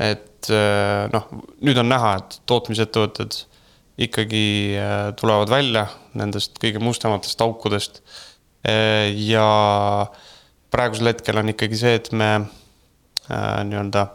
[0.00, 1.28] et äh, noh,
[1.64, 3.36] nüüd on näha, et tootmisettevõtted
[4.00, 4.44] ikkagi
[4.80, 5.86] äh, tulevad välja
[6.18, 8.00] nendest kõige mustematest aukudest.
[8.64, 9.44] Äh, ja
[10.70, 12.32] praegusel hetkel on ikkagi see, et me
[13.30, 14.08] nii-öelda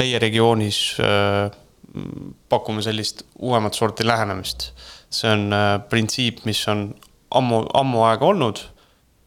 [0.00, 0.78] meie regioonis
[2.48, 4.70] pakume sellist uuemat sorti lähenemist.
[5.10, 5.50] see on
[5.90, 6.94] printsiip, mis on
[7.34, 8.60] ammu, ammu aega olnud.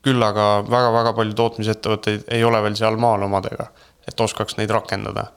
[0.04, 3.70] küll aga väga-väga palju tootmisettevõtteid ei ole veel sealmaal omadega,
[4.08, 5.30] et oskaks neid rakendada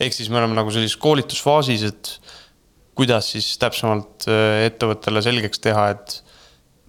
[0.00, 2.12] ehk siis me oleme nagu sellises koolitusfaasis, et
[2.98, 6.18] kuidas siis täpsemalt äh, ettevõttele selgeks teha, et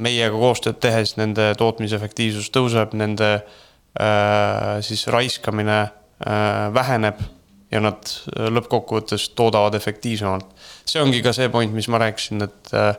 [0.02, 7.22] meiega koostööd tehes nende tootmisefektiivsus tõuseb, nende äh, siis raiskamine äh, väheneb
[7.76, 10.50] ja nad äh, lõppkokkuvõttes toodavad efektiivsemalt.
[10.86, 12.92] see ongi ka see point, mis ma rääkisin, et äh,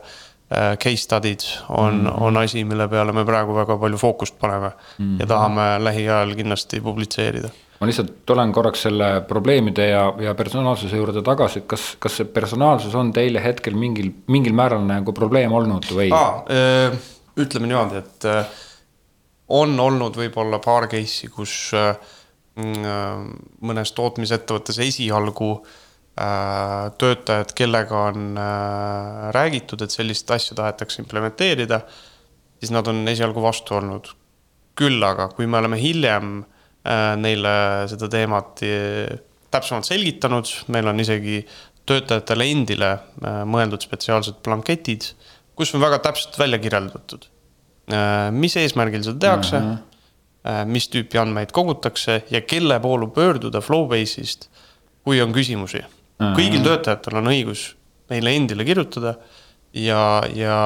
[0.47, 2.23] äh case study'd on mm, -hmm.
[2.23, 5.19] on asi, mille peale me praegu väga palju fookust paneme mm -hmm.
[5.19, 11.21] ja tahame lähiajal kindlasti publitseerida ma lihtsalt tulen korraks selle probleemide ja, ja personaalsuse juurde
[11.21, 15.85] tagasi, et kas, kas see personaalsus on teile hetkel mingil, mingil määral nagu probleem olnud
[15.91, 16.41] või ah,?
[17.37, 18.25] ütleme niimoodi, et
[19.47, 22.16] on olnud võib-olla paar case'i, kus mm,
[22.57, 25.51] mõnes tootmisettevõttes esialgu
[26.97, 28.39] töötajad, kellega on
[29.35, 31.83] räägitud, et sellist asja tahetakse implementeerida,
[32.57, 34.09] siis nad on esialgu vastu olnud.
[34.77, 37.53] küll aga, kui me oleme hiljem äh, Äh, neile
[37.91, 39.17] seda teemat äh,
[39.51, 41.41] täpsemalt selgitanud, meil on isegi
[41.87, 45.09] töötajatele endile äh, mõeldud spetsiaalsed blanketid,
[45.57, 47.25] kus on väga täpselt välja kirjeldatud,
[48.35, 49.86] mis eesmärgil seda tehakse mm, -hmm.
[50.69, 54.49] Mis tüüpi andmeid kogutakse ja kelle poolu pöörduda Flowbase'ist,
[55.03, 55.83] kui on küsimusi
[56.17, 57.69] kõigil töötajatel on õigus
[58.09, 59.17] meile endile kirjutada
[59.75, 60.01] ja,
[60.33, 60.57] ja,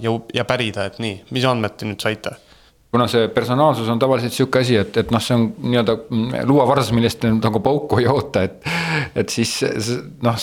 [0.00, 2.36] ja, ja pärida, et nii, mis andmed te nüüd saite
[2.94, 5.96] kuna see personaalsus on tavaliselt sihuke asi, et, et noh, see on nii-öelda
[6.46, 8.68] luuavars, millest nagu pauku ei oota, et.
[9.18, 9.56] et siis
[10.22, 10.36] noh,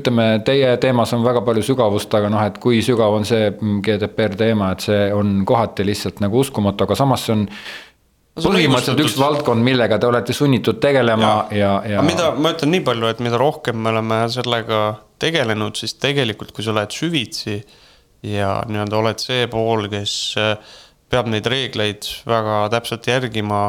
[0.00, 3.50] ütleme teie teemas on väga palju sügavust, aga noh, et kui sügav on see
[3.84, 7.44] GDPR teema, et see on kohati lihtsalt nagu uskumatu, aga samas see on
[8.44, 12.04] põhimõtteliselt üks valdkond, millega te olete sunnitud tegelema ja, ja, ja.
[12.06, 14.82] mida ma ütlen nii palju, et mida rohkem me oleme sellega
[15.22, 17.58] tegelenud, siis tegelikult, kui sa lähed süvitsi
[18.26, 20.14] ja nii-öelda oled see pool, kes
[21.08, 23.62] peab neid reegleid väga täpselt järgima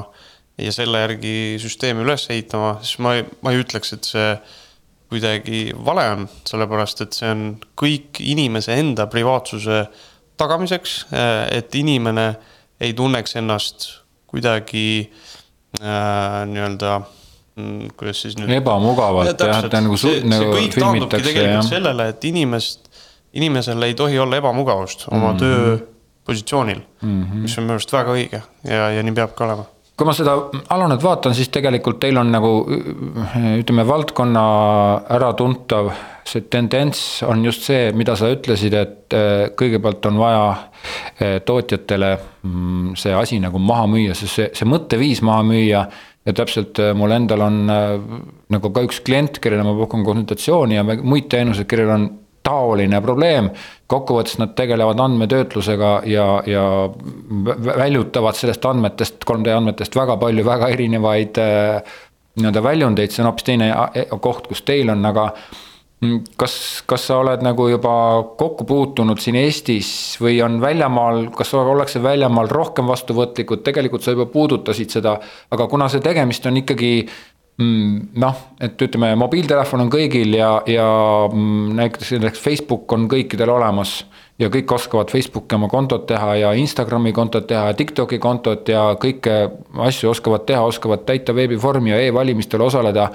[0.60, 4.32] ja selle järgi süsteemi üles ehitama, siis ma ei, ma ei ütleks, et see
[5.10, 7.46] kuidagi vale on, sellepärast et see on
[7.80, 9.86] kõik inimese enda privaatsuse
[10.40, 11.00] tagamiseks,
[11.56, 12.28] et inimene
[12.80, 13.90] ei tunneks ennast
[14.30, 14.86] kuidagi
[15.82, 18.54] äh, nii-öelda mm, kuidas siis nüüd.
[18.60, 19.98] ebamugavalt jah, ta nagu.
[19.98, 21.72] see, see nagu kõik taandubki tegelikult jah.
[21.72, 22.92] sellele, et inimest,
[23.34, 25.40] inimesel ei tohi olla ebamugavust oma mm -hmm.
[25.40, 25.78] töö
[26.30, 27.44] positsioonil mm, -hmm.
[27.44, 29.66] mis on minu arust väga õige ja, ja nii peabki olema
[30.00, 30.36] kui ma seda
[30.72, 32.52] Alonet vaatan, siis tegelikult teil on nagu
[33.60, 34.44] ütleme, valdkonna
[35.18, 35.92] äratuntav
[36.30, 42.14] see tendents on just see, mida sa ütlesid, et äh, kõigepealt on vaja äh, tootjatele
[42.18, 45.84] mm, see asi nagu maha müüa, sest see, see mõtteviis maha müüa.
[46.28, 50.84] ja täpselt äh, mul endal on nagu ka üks klient, kellele ma pakun konsultatsiooni ja
[50.86, 52.10] muid teenuseid, kellel on
[52.46, 53.50] taoline probleem.
[53.90, 56.66] kokkuvõttes nad tegelevad andmetöötlusega ja, ja
[57.66, 61.42] väljutavad sellest andmetest, 3D andmetest väga palju väga erinevaid
[62.40, 63.72] nii-öelda väljundeid, see on hoopis teine
[64.22, 65.32] koht, kus teil on, aga
[66.40, 66.54] kas,
[66.88, 67.94] kas sa oled nagu juba
[68.40, 69.90] kokku puutunud siin Eestis
[70.22, 75.18] või on väljamaal, kas ollakse väljamaal rohkem vastuvõtlikud, tegelikult sa juba puudutasid seda,
[75.52, 76.94] aga kuna see tegemist on ikkagi
[77.60, 80.86] Mm, noh, et ütleme, mobiiltelefon on kõigil ja, ja
[81.28, 84.06] mm, näiteks näiteks Facebook on kõikidel olemas.
[84.40, 88.96] ja kõik oskavad Facebooki oma kontot teha ja Instagrami kontot teha ja TikToki kontot ja
[88.96, 89.34] kõike
[89.76, 93.10] asju oskavad teha, oskavad täita veebivormi ja e-valimistel osaleda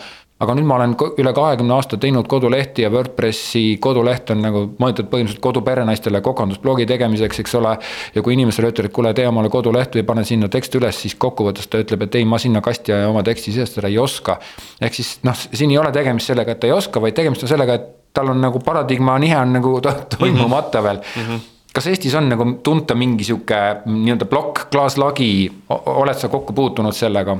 [0.44, 5.08] aga nüüd ma olen üle kahekümne aasta teinud kodulehti ja Wordpressi koduleht on nagu mõeldud
[5.12, 7.76] põhimõtteliselt koduperenaistele kokandusblogi tegemiseks, eks ole.
[8.14, 11.16] ja kui inimesele ütled, et kuule, tee omale koduleht või pane sinna tekst üles, siis
[11.20, 14.38] kokkuvõttes ta ütleb, et ei, ma sinna kasti oma teksti sisestada ei oska.
[14.80, 17.52] ehk siis noh, siin ei ole tegemist sellega, et ta ei oska, vaid tegemist on
[17.54, 19.80] sellega, et tal on nagu paradigma nihe on nagu
[20.18, 21.26] toimumata veel mm.
[21.26, 23.56] -hmm kas Eestis on nagu tunta mingi sihuke
[23.90, 27.34] nii-öelda plokk, klaaslagi, oled sa kokku puutunud sellega?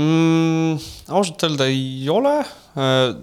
[0.00, 0.76] Mm,?
[1.14, 2.34] ausalt öelda ei ole,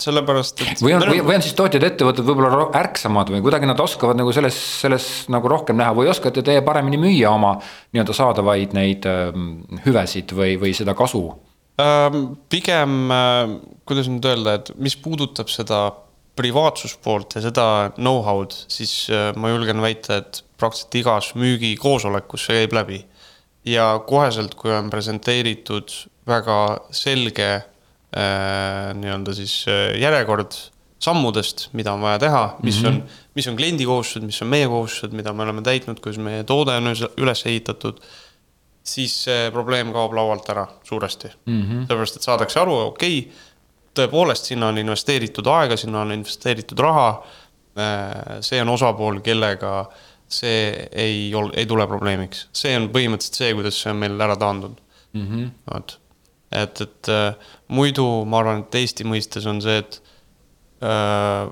[0.02, 0.84] sellepärast et.
[0.84, 4.32] või on, või, või on siis tootjad, ettevõtted võib-olla ärksamad või kuidagi nad oskavad nagu
[4.36, 9.34] selles, selles nagu rohkem näha või oskate teie paremini müüa oma nii-öelda saadavaid neid äh,
[9.86, 11.26] hüvesid või, või seda kasu?
[12.52, 13.10] pigem,
[13.90, 15.80] kuidas nüüd öelda, et mis puudutab seda
[16.38, 19.08] privaatsuspoolt ja seda know-how'd, siis
[19.40, 23.00] ma julgen väita, et praktiliselt igas müügikoosolekus see käib läbi.
[23.66, 25.92] ja koheselt, kui on presenteeritud
[26.28, 26.58] väga
[26.96, 30.58] selge äh, nii-öelda siis äh, järjekord
[31.02, 33.02] sammudest, mida on vaja teha, mis mm -hmm.
[33.02, 33.04] on,
[33.36, 36.76] mis on kliendi kohustused, mis on meie kohustused, mida me oleme täitnud, kuidas meie toode
[36.78, 38.02] on üles ehitatud.
[38.84, 43.32] siis see probleem kaob laualt ära suuresti mm -hmm., sellepärast et saadakse aru, okei okay,,
[43.96, 47.24] tõepoolest, sinna on investeeritud aega, sinna on investeeritud raha.
[47.78, 49.86] Äh, see on osapool, kellega
[50.28, 54.36] see ei ol-, ei tule probleemiks, see on põhimõtteliselt see, kuidas see on meil ära
[54.36, 54.80] taandunud
[55.14, 55.28] mm.
[55.28, 55.50] -hmm.
[55.74, 56.00] vot,
[56.52, 60.00] et, et äh, muidu ma arvan, et Eesti mõistes on see, et
[60.84, 61.48] äh,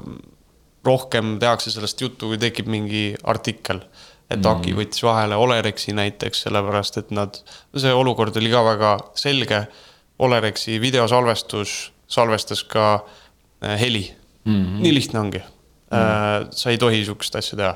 [0.85, 3.83] rohkem tehakse sellest juttu, kui tekib mingi artikkel.
[4.29, 4.49] et mm.
[4.51, 7.39] Aki võttis vahele Olerexi näiteks, sellepärast et nad,
[7.75, 9.63] see olukord oli ka väga selge.
[10.19, 13.05] Olerexi videosalvestus salvestas ka
[13.63, 14.11] äh, heli
[14.43, 14.81] mm, -hmm.
[14.83, 16.51] nii lihtne ongi mm.
[16.51, 17.75] sa ei tohi sihukest asja teha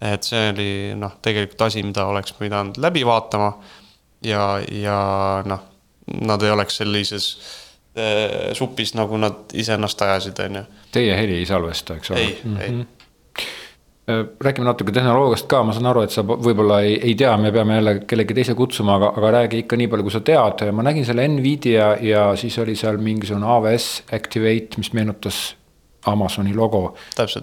[0.00, 3.52] et see oli noh, tegelikult asi, mida oleks pidanud läbi vaatama.
[4.24, 4.98] ja, ja
[5.46, 5.64] noh,
[6.06, 7.30] nad ei oleks sellises
[7.98, 10.64] äh, supis, nagu nad iseennast ajasid, on ju.
[10.92, 12.20] Teie heli ei salvesta, eks ole?
[12.20, 12.62] ei mm, -hmm.
[12.62, 12.80] ei mhm.
[14.10, 17.52] äh, räägime natuke tehnoloogiast ka, ma saan aru, et sa võib-olla ei, ei tea, me
[17.52, 20.72] peame jälle kellegi teise kutsuma, aga, aga räägi ikka nii palju, kui sa tead.
[20.72, 25.56] ma nägin selle Nvidia ja siis oli seal mingisugune AWS Activate, mis meenutas
[26.06, 26.96] Amazoni logo.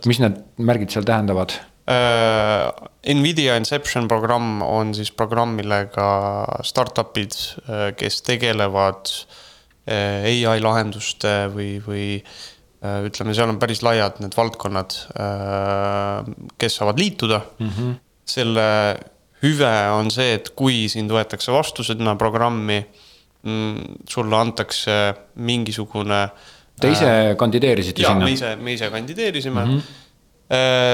[0.05, 1.59] mis need märgid seal tähendavad?
[1.83, 2.71] Uh,
[3.03, 6.05] Nvidia Inception programm on siis programm, millega
[6.63, 7.35] startup'id,
[7.67, 9.11] äh, kes tegelevad
[9.91, 12.05] äh, ai lahenduste või, või
[12.83, 14.95] ütleme, seal on päris laiad need valdkonnad,
[16.59, 17.69] kes saavad liituda mm.
[17.69, 17.93] -hmm.
[18.27, 18.65] selle
[19.39, 22.81] hüve on see, et kui sind võetakse vastu sinna programmi,
[23.43, 24.97] mm, sulle antakse
[25.35, 26.25] mingisugune.
[26.75, 28.27] Te ise kandideerisite ja, sinna?
[28.27, 29.77] me ise, me ise kandideerisime mm.
[29.77, 30.02] -hmm Äh,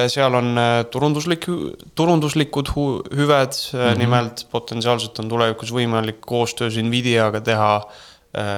[0.09, 1.47] seal on äh, turunduslik,
[1.95, 3.97] turunduslikud hüved mm, -hmm.
[3.97, 7.81] nimelt potentsiaalselt on tulevikus võimalik koostöös Nvidiaga teha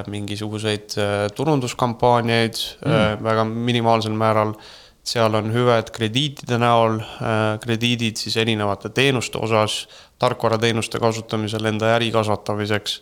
[0.07, 0.91] mingisuguseid
[1.35, 3.23] turunduskampaaniaid mm -hmm.
[3.23, 4.53] väga minimaalsel määral.
[5.03, 6.99] seal on hüved krediitide näol,
[7.63, 9.87] krediidid siis erinevate teenuste osas,
[10.19, 13.01] tarkvarateenuste kasutamisel enda äri kasvatamiseks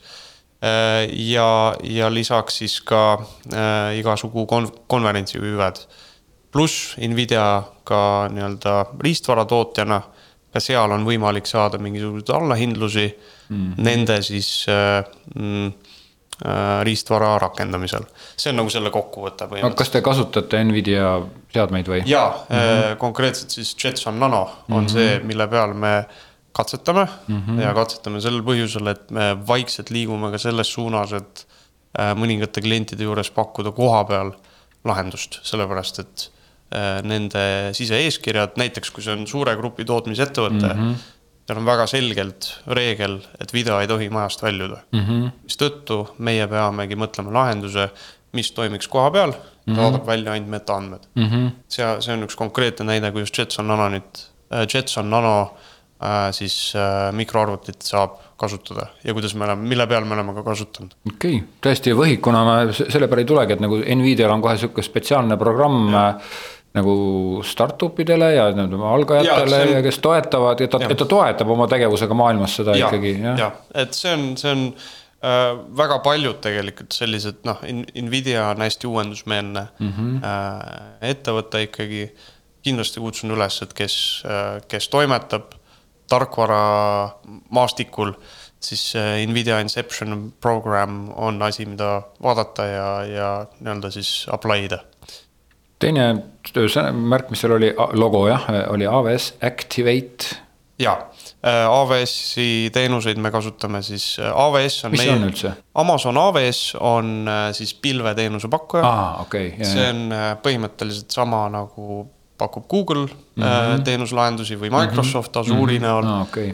[1.12, 3.14] ja, ja lisaks siis ka
[3.54, 5.82] äh, igasugu kon-, konverentsihüved
[6.52, 10.00] pluss Nvidia ka nii-öelda riistvaratootjana,
[10.54, 13.84] ka seal on võimalik saada mingisuguseid allahindlusi mm -hmm.
[13.86, 18.08] nende siis äh, mm, äh, riistvara rakendamisel.
[18.38, 19.78] see on nagu selle kokkuvõte põhimõtteliselt.
[19.78, 21.22] kas te kasutate Nvidia
[21.54, 22.02] seadmeid või?
[22.06, 22.98] jaa mm, -hmm.
[22.98, 24.50] konkreetselt siis Jetson Nano on
[24.84, 24.90] mm -hmm.
[24.90, 26.06] see, mille peal me
[26.52, 27.62] katsetame mm -hmm.
[27.62, 31.48] ja katsetame sel põhjusel, et me vaikselt liigume ka selles suunas, et
[32.16, 34.32] mõningate klientide juures pakkuda koha peal
[34.86, 36.32] lahendust, sellepärast et
[36.70, 37.42] nende
[37.74, 40.82] sise-eeskirjad, näiteks kui see on suure grupi tootmisettevõte mm.
[40.82, 41.08] -hmm.
[41.50, 45.32] seal on väga selgelt reegel, et video ei tohi majast väljuda mm -hmm..
[45.50, 47.90] mistõttu meie peamegi mõtlema lahenduse,
[48.38, 49.76] mis toimiks koha peal mm, -hmm.
[49.82, 51.26] saadab välja ainult metaandmed mm.
[51.26, 51.50] -hmm.
[51.68, 55.58] see, see on üks konkreetne näide, kuidas Jetson Nano nüüd, äh, Jetson Nano
[56.04, 60.44] äh, siis äh, mikroarvutit saab kasutada ja kuidas me oleme, mille peal me oleme ka
[60.44, 60.96] kasutanud.
[61.14, 64.86] okei okay., tõesti võhikuna ma selle peale ei tulegi, et nagu Nvidial on kohe sihuke
[64.86, 65.92] spetsiaalne programm
[66.78, 66.94] nagu
[67.46, 69.76] startup idele ja algajatele ja, on...
[69.80, 73.40] ja kes toetavad, et ta, et ta toetab oma tegevusega maailmas seda ja, ikkagi, jah.
[73.42, 74.66] jah, et see on, see on
[75.26, 75.48] äh,
[75.82, 77.64] väga paljud tegelikult sellised noh,
[78.06, 80.20] Nvidia on hästi uuendusmeelne mm -hmm.
[80.26, 82.12] äh, ettevõte ikkagi.
[82.60, 85.54] kindlasti kutsun üles, et kes äh,, kes toimetab
[86.12, 87.10] tarkvara
[87.50, 88.12] maastikul,
[88.60, 93.30] siis äh, Nvidia Inception program on asi, mida vaadata ja, ja
[93.60, 94.80] nii-öelda siis apply ida
[95.80, 96.12] teine
[96.94, 100.38] märk, mis seal oli, logo jah, oli AWS Activate.
[100.80, 100.94] ja,
[101.44, 104.92] äh, AWS-i teenuseid me kasutame siis, äh, AWS on.
[104.92, 105.52] mis see on üldse?
[105.76, 108.86] Amazon AWS on äh, siis pilveteenuse pakkuja.
[108.86, 109.68] aa, okei okay,.
[109.68, 112.08] see on põhimõtteliselt sama nagu
[112.40, 113.84] pakub Google mm -hmm.
[113.84, 115.56] teenuslahendusi või Microsoft mm -hmm.
[115.56, 116.22] Azure'i näol ah,.
[116.22, 116.54] Okay.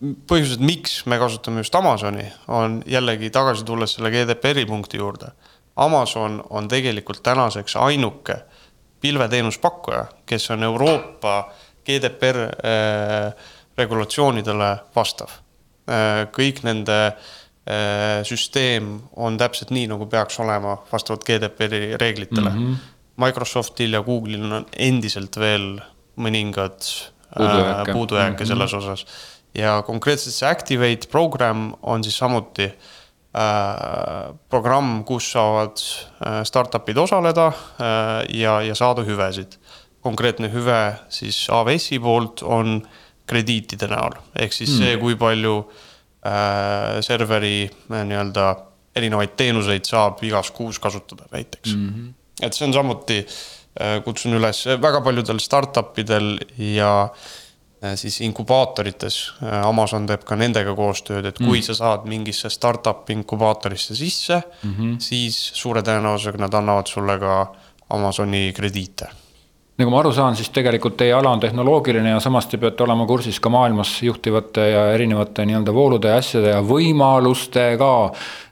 [0.00, 5.32] põhjused, miks me kasutame just Amazoni, on jällegi tagasi tulles selle GDPR-i punkti juurde
[5.80, 8.36] Amazon on tegelikult tänaseks ainuke
[9.00, 11.52] pilveteenuspakkuja, kes on Euroopa
[11.86, 13.34] GDPR äh,
[13.78, 15.30] regulatsioonidele vastav
[15.88, 16.26] äh,.
[16.36, 16.98] kõik nende
[18.26, 22.56] süsteem on täpselt nii, nagu peaks olema vastavalt GDPR-i reeglitele mm.
[22.56, 22.76] -hmm.
[23.24, 25.80] Microsoftil ja Google'il on endiselt veel
[26.16, 26.80] mõningad
[27.36, 28.48] puudujääke, puudujääke mm -hmm.
[28.48, 29.06] selles osas.
[29.54, 32.72] ja konkreetselt see Activate program on siis samuti äh,
[34.50, 39.58] programm, kus saavad äh, startup'id osaleda äh, ja, ja saada hüvesid.
[40.00, 42.78] konkreetne hüve siis AWS-i poolt on
[43.28, 48.46] krediitide näol, ehk siis see, kui palju äh, serveri äh, nii-öelda
[48.96, 51.88] erinevaid teenuseid saab igas kuus kasutada näiteks mm.
[51.88, 52.46] -hmm.
[52.46, 57.10] et see on samuti äh,, kutsun üles väga paljudel startup idel ja äh,
[57.94, 61.66] siis inkubaatorites äh,, Amazon teeb ka nendega koostööd, et kui mm.
[61.70, 64.98] sa saad mingisse startup inkubaatorisse sisse mm, -hmm.
[64.98, 67.40] siis suure tõenäosusega nad annavad sulle ka
[67.90, 69.08] Amazoni krediite
[69.80, 73.06] nagu ma aru saan, siis tegelikult teie ala on tehnoloogiline ja samas te peate olema
[73.08, 77.92] kursis ka maailmas juhtivate ja erinevate nii-öelda voolude ja asjade ja võimalustega.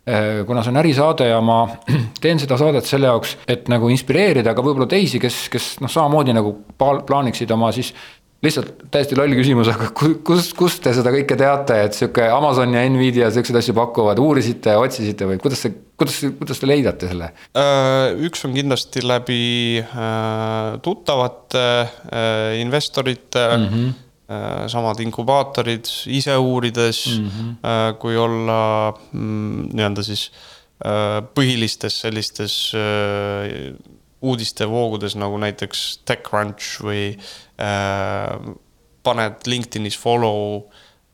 [0.08, 1.58] Eh, kuna see on ärisaade ja ma
[2.22, 6.32] teen seda saadet selle jaoks, et nagu inspireerida ka võib-olla teisi, kes, kes noh, samamoodi
[6.36, 7.92] nagu plaaniksid oma siis
[8.44, 12.84] lihtsalt täiesti loll küsimus, aga kust, kust te seda kõike teate, et sihuke Amazon ja
[12.86, 17.32] Nvidia siukseid asju pakuvad, uurisite, otsisite või kuidas see, kuidas, kuidas te leidate selle?
[17.58, 19.40] Äh, üks on kindlasti läbi
[19.82, 23.72] äh, tuttavate äh, investorite mm.
[23.72, 23.96] -hmm
[24.68, 27.94] samad inkubaatorid, ise uurides mm, -hmm.
[27.96, 30.26] kui olla mm, nii-öelda siis
[31.32, 32.58] põhilistes sellistes
[34.22, 38.54] uudistevoogudes nagu näiteks TechCrunch või äh,
[39.06, 40.62] paned LinkedInis follow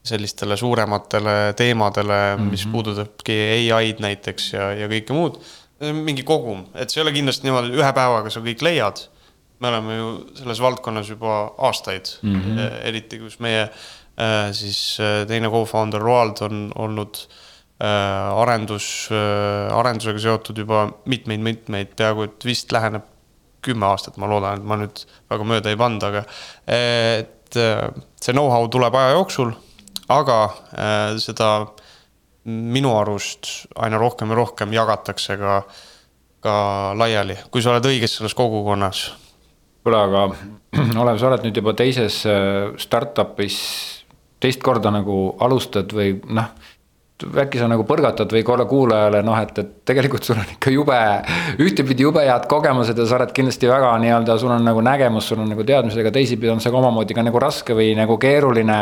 [0.05, 2.51] sellistele suurematele teemadele mm, -hmm.
[2.51, 2.73] mis mhm.
[2.73, 3.37] puudutabki
[3.73, 5.41] ai-d näiteks ja, ja kõike muud.
[5.81, 9.09] mingi kogum, et see ei ole kindlasti niimoodi, ühe päevaga sa kõik leiad.
[9.59, 12.71] me oleme ju selles valdkonnas juba aastaid mm, -hmm.
[12.85, 17.53] eriti kus meie äh, siis äh, teine co-founder Roald on olnud äh, Äh,
[17.85, 23.07] arendus, äh, arendusega seotud juba mitmeid-mitmeid, peaaegu et vist läheneb
[23.65, 26.25] kümme aastat, ma loodan, et ma nüüd väga mööda ei pannud, aga
[26.71, 27.89] et äh,
[28.21, 29.55] see know-how tuleb aja jooksul,
[30.13, 30.39] aga
[31.23, 31.49] seda
[32.45, 33.49] minu arust
[33.81, 35.63] aina rohkem ja rohkem jagatakse ka,
[36.45, 36.57] ka
[37.01, 39.07] laiali, kui sa oled õiges selles kogukonnas.
[39.85, 40.27] kuule, aga
[41.03, 42.21] Olev, sa oled nüüd juba teises
[42.85, 43.59] startup'is
[44.45, 46.53] teist korda nagu alustad või noh
[47.45, 50.99] äkki sa nagu põrgatad või korra kuulajale noh, et, et tegelikult sul on ikka jube,
[51.63, 55.43] ühtepidi jube head kogemused ja sa oled kindlasti väga nii-öelda, sul on nagu nägemus, sul
[55.43, 58.79] on nagu teadmised, aga teisipidi on see ka omamoodi ka nagu raske või nagu keeruline.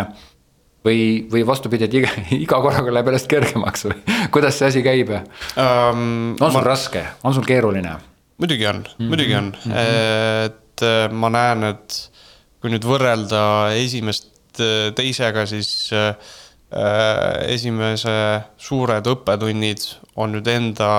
[0.82, 2.08] või, või vastupidi, et iga,
[2.44, 6.34] iga korraga läheb järjest kergemaks või kuidas see asi käib um,?
[6.40, 6.66] on sul ma...
[6.66, 7.96] raske, on sul keeruline?
[8.42, 9.08] muidugi on mm, -hmm.
[9.08, 10.46] muidugi on mm, -hmm.
[10.46, 11.98] et äh, ma näen, et
[12.60, 13.42] kui nüüd võrrelda
[13.78, 16.41] esimest äh, teisega, siis äh, Äh,
[17.52, 18.14] esimese
[18.56, 19.84] suured õppetunnid
[20.16, 20.92] on nüüd enda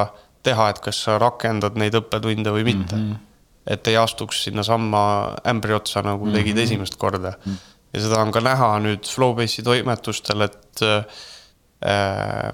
[0.46, 3.12] teha, et kas sa rakendad neid õppetunde või mitte mm.
[3.12, 3.30] -hmm.
[3.76, 5.04] et ei astuks sinnasamma
[5.50, 6.64] ämbri otsa, nagu tegid mm -hmm.
[6.64, 7.52] esimest korda mm.
[7.52, 7.58] -hmm.
[7.94, 11.06] ja seda on ka näha nüüd Flowbase'i toimetustel, et äh,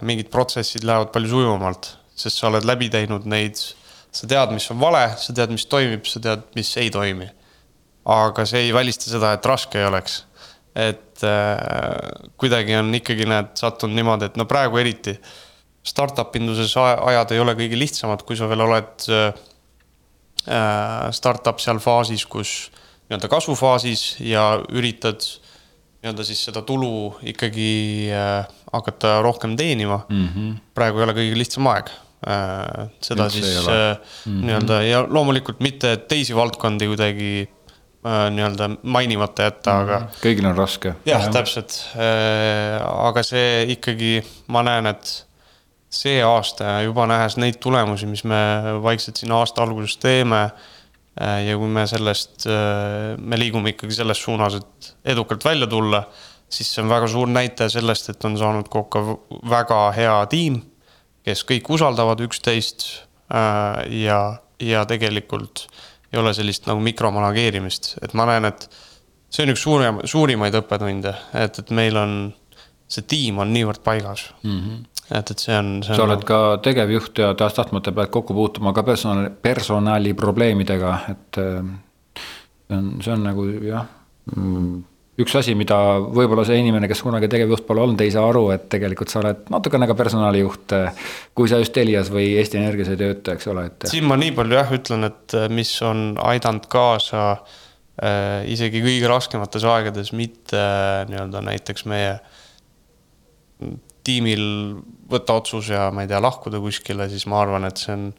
[0.02, 3.56] mingid protsessid lähevad palju sujuvamalt, sest sa oled läbi teinud neid.
[4.12, 7.30] sa tead, mis on vale, sa tead, mis toimib, sa tead, mis ei toimi.
[8.06, 10.24] aga see ei välista seda, et raske ei oleks
[10.80, 15.18] et äh, kuidagi on ikkagi näed sattunud niimoodi, et no praegu eriti
[15.84, 19.30] startup induses ajad ei ole kõige lihtsamad, kui sa veel oled äh,
[20.48, 22.56] äh, startup seal faasis, kus
[23.10, 25.26] nii-öelda kasvufaasis ja üritad
[26.00, 27.72] nii-öelda siis seda tulu ikkagi
[28.16, 30.28] äh, hakata rohkem teenima mm.
[30.28, 30.54] -hmm.
[30.74, 32.88] praegu ei ole kõige lihtsam aeg äh,.
[33.02, 34.46] seda Üldse siis äh, mm -hmm.
[34.46, 37.50] nii-öelda ja loomulikult mitte teisi valdkondi kuidagi
[38.04, 40.00] nii-öelda mainimata jätta, aga.
[40.00, 40.20] Mhm.
[40.24, 40.93] kõigil on raske.
[41.06, 45.26] jah ja., täpselt, äh, aga see ikkagi, ma näen, et
[45.89, 48.39] see aasta juba nähes neid tulemusi, mis me
[48.84, 50.50] vaikselt siin aasta alguses teeme.
[51.20, 52.45] Äh, ja kui me sellest,
[53.18, 56.06] me liigume ikkagi selles suunas, et edukalt välja tulla,
[56.50, 59.02] siis see on väga suur näitaja sellest, et on saanud kokku
[59.50, 60.62] väga hea tiim,
[61.28, 62.86] kes kõik usaldavad üksteist
[63.30, 64.22] ja,
[64.64, 65.68] ja tegelikult
[66.14, 68.68] ei ole sellist nagu mikromanageerimist, et ma näen, et
[69.30, 72.16] see on üks suurem, suurimaid õppetunde, et, et meil on,
[72.89, 74.60] see tiim on niivõrd paigas mm.
[74.60, 75.03] -hmm.
[75.20, 76.01] et, et see on, see on.
[76.01, 81.74] sa oled ka tegevjuht ja tahes-tahtmata pead kokku puutuma ka personali, personali probleemidega, et äh,
[82.68, 83.86] see on, see on nagu jah
[84.36, 84.84] mm,
[85.20, 88.68] üks asi, mida võib-olla see inimene, kes kunagi tegevjuht pole olnud, ei saa aru, et
[88.72, 90.76] tegelikult sa oled natukene ka personalijuht.
[91.36, 93.90] kui sa just Telias või Eesti Energias ei tööta, eks ole, et.
[93.92, 99.12] siin ma nii palju jah ütlen, et äh, mis on aidanud kaasa äh, isegi kõige
[99.12, 102.20] raskemates aegades, mitte äh, nii-öelda näiteks meie
[104.08, 104.44] tiimil
[105.12, 108.10] võtta otsus ja ma ei tea, lahkuda kuskile, siis ma arvan, et see on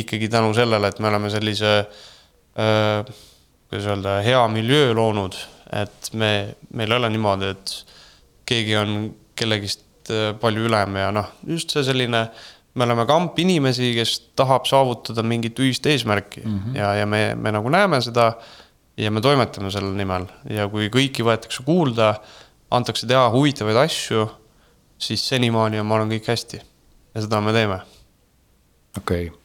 [0.00, 3.16] ikkagi tänu sellele, et me oleme sellise äh,,
[3.70, 5.36] kuidas öelda, hea miljöö loonud,
[5.72, 6.30] et me,
[6.74, 7.74] meil ei ole niimoodi, et
[8.48, 8.96] keegi on
[9.38, 12.24] kellegist äh, palju ülem ja noh, just see selline,
[12.74, 16.78] me oleme kamp inimesi, kes tahab saavutada mingit ühist eesmärki mm -hmm.
[16.78, 18.32] ja, ja me, me nagu näeme seda
[18.96, 22.14] ja me toimetame selle nimel ja kui kõiki võetakse kuulda,
[22.70, 24.28] antakse teha huvitavaid asju,
[24.98, 26.62] siis senimaani on, ma arvan, kõik hästi
[27.14, 27.80] ja seda me teeme.
[28.98, 29.39] okei okay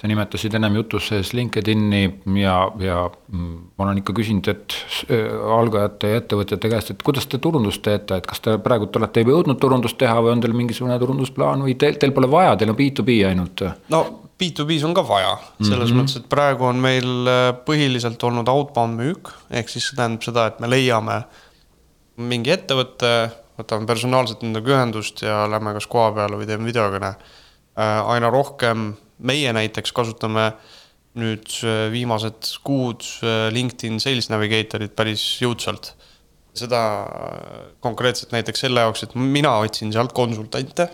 [0.00, 2.02] sa nimetasid ennem jutus sees LinkedIni
[2.40, 2.98] ja, ja
[3.32, 4.76] ma olen ikka küsinud, et
[5.08, 9.24] äh, algajate ja ettevõtjate käest, et kuidas te turundust teete, et kas te praegult olete
[9.24, 12.74] juba jõudnud turundust teha või on teil mingisugune turundusplaan või teil, teil pole vaja, teil
[12.74, 13.66] on B2B ainult?
[13.92, 14.04] no
[14.40, 16.00] B2B-s on ka vaja, selles mm -hmm.
[16.02, 20.46] mõttes, et praegu on meil äh, põhiliselt olnud outbound müük, ehk siis see tähendab seda,
[20.46, 21.22] et me leiame
[22.16, 27.14] mingi ettevõtte, võtame personaalselt nendega ühendust ja lähme kas koha peale või teeme videokõne.
[27.78, 30.52] Äh, aina rohkem meie näiteks kasutame
[31.18, 35.94] nüüd äh, viimased kuud äh, LinkedIn Sales Navigatorit päris jõudsalt.
[36.54, 40.88] seda äh, konkreetselt näiteks selle jaoks, et mina otsin sealt konsultante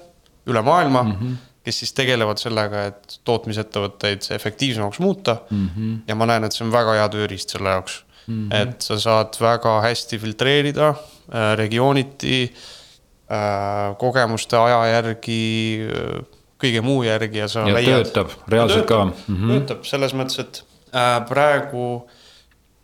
[0.49, 1.35] üle maailma mm, -hmm.
[1.65, 5.69] kes siis tegelevad sellega, et tootmisettevõtteid efektiivsemaks muuta mm.
[5.77, 5.99] -hmm.
[6.09, 8.49] ja ma näen, et see on väga hea tööriist selle jaoks mm.
[8.49, 8.57] -hmm.
[8.63, 15.41] et sa saad väga hästi filtreerida äh, regiooniti äh,, kogemuste aja järgi
[15.89, 18.05] äh, kõige muu järgi ja sa ja leiad.
[18.05, 19.15] töötab reaalselt ka mm.
[19.29, 19.53] -hmm.
[19.53, 21.87] töötab selles mõttes, et äh, praegu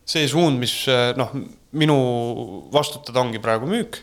[0.06, 1.32] see suund, mis äh, noh,
[1.76, 1.96] minu
[2.72, 4.02] vastutada ongi praegu müük.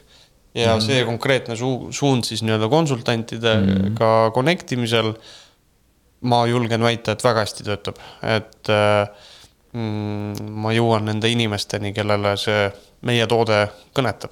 [0.54, 0.86] ja mm -hmm.
[0.86, 4.34] see konkreetne su suund siis nii-öelda konsultantidega mm -hmm.
[4.34, 5.14] connect imisel.
[6.22, 9.08] ma julgen väita, et väga hästi töötab, et äh,
[9.74, 12.72] mm, ma jõuan nende inimesteni, kellele see
[13.02, 14.32] meie toode kõnetab.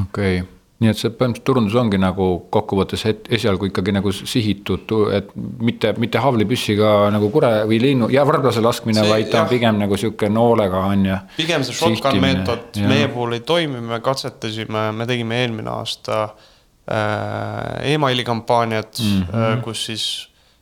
[0.00, 3.02] okei okay nii et see põhimõtteliselt turundus ongi nagu kokkuvõttes
[3.34, 9.02] esialgu ikkagi nagu sihitud, et mitte, mitte haavlipüssiga nagu kure või linnu ja varblase laskmine,
[9.08, 11.18] vaid ta on pigem nagu sihuke noolega on ju.
[11.40, 17.90] pigem see shotgun meetod meie puhul ei toimi, me katsetasime, me tegime eelmine aasta äh,
[17.96, 19.60] emaili kampaaniat mm, -hmm.
[19.66, 20.08] kus siis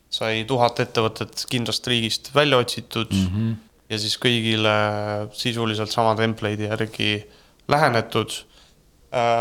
[0.09, 3.29] sai tuhat ettevõtet kindlast riigist välja otsitud mm.
[3.37, 3.55] -hmm.
[3.93, 4.77] ja siis kõigile
[5.37, 7.17] sisuliselt sama template'i järgi
[7.69, 8.56] lähenetud Äh,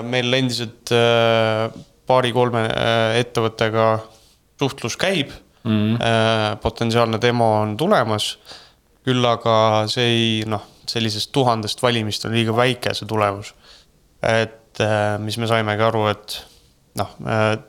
[0.05, 1.69] meil endiselt äh,
[2.07, 3.87] paari-kolme äh, ettevõttega
[4.59, 5.71] suhtlus käib mm.
[5.71, 6.59] -hmm.
[6.61, 8.37] potentsiaalne demo on tulemas.
[9.05, 13.53] küll aga see ei noh, sellisest tuhandest valimist on liiga väike see tulemus.
[14.21, 14.79] et
[15.19, 16.45] mis me saimegi aru, et
[16.99, 17.11] noh,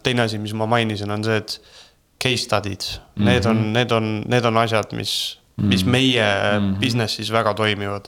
[0.03, 1.61] teine asi, mis ma mainisin, on see, et
[2.23, 3.25] case study'd mm, -hmm.
[3.25, 5.91] need on, need on, need on asjad, mis, mis mhm.
[5.91, 6.27] meie
[6.59, 6.81] mm -hmm.
[6.81, 8.05] business'is väga toimivad.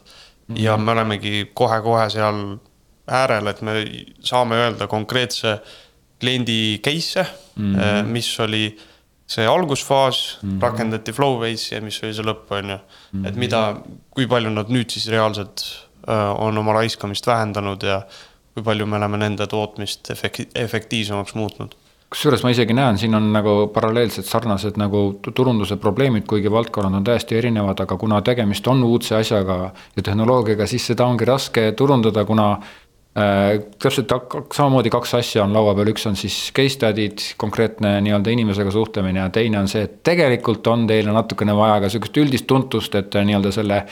[0.55, 2.59] ja me olemegi kohe-kohe seal
[3.09, 3.75] äärel, et me
[4.21, 5.59] saame öelda konkreetse
[6.21, 8.07] kliendi case'e mm, -hmm.
[8.07, 8.79] mis oli
[9.27, 10.63] see algusfaas mm, -hmm.
[10.63, 12.79] rakendati Flowbase'i ja mis oli see lõpp, on ju.
[13.25, 13.39] et mhm.
[13.39, 13.77] mida,
[14.11, 15.65] kui palju nad nüüd siis reaalselt
[16.09, 18.03] äh, on oma raiskamist vähendanud ja
[18.55, 21.77] kui palju me oleme nende tootmist efekt-, efektiivsemaks muutnud
[22.09, 25.03] kusjuures ma isegi näen, siin on nagu paralleelsed sarnased nagu
[25.35, 29.59] turunduse probleemid, kuigi valdkonnad on täiesti erinevad, aga kuna tegemist on uudse asjaga
[29.97, 32.55] ja tehnoloogiaga, siis seda ongi raske turundada, kuna
[33.19, 34.13] täpselt
[34.55, 39.25] samamoodi kaks asja on laua peal, üks on siis case study'd, konkreetne nii-öelda inimesega suhtlemine
[39.25, 43.19] ja teine on see, et tegelikult on teile natukene vaja ka sihukest üldist tuntust, et
[43.19, 43.83] nii-öelda selle.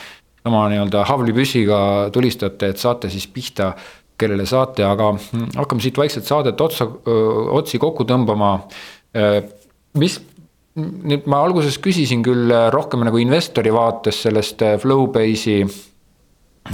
[0.47, 1.77] sama nii-öelda haavlipüssiga
[2.15, 3.73] tulistate, et saate siis pihta,
[4.17, 6.87] kellele saate, aga mm, hakkame siit vaikselt saadet otsa,
[7.51, 8.53] otsi kokku tõmbama.
[9.11, 9.41] Äh,
[9.99, 10.15] mis
[10.77, 15.65] nüüd ma alguses küsisin küll rohkem nagu investori vaates sellest äh, Flowbase'i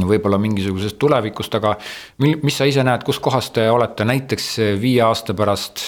[0.02, 1.76] võib-olla mingisugusest tulevikust, aga
[2.24, 4.50] mis sa ise näed, kus kohas te olete näiteks
[4.82, 5.84] viie aasta pärast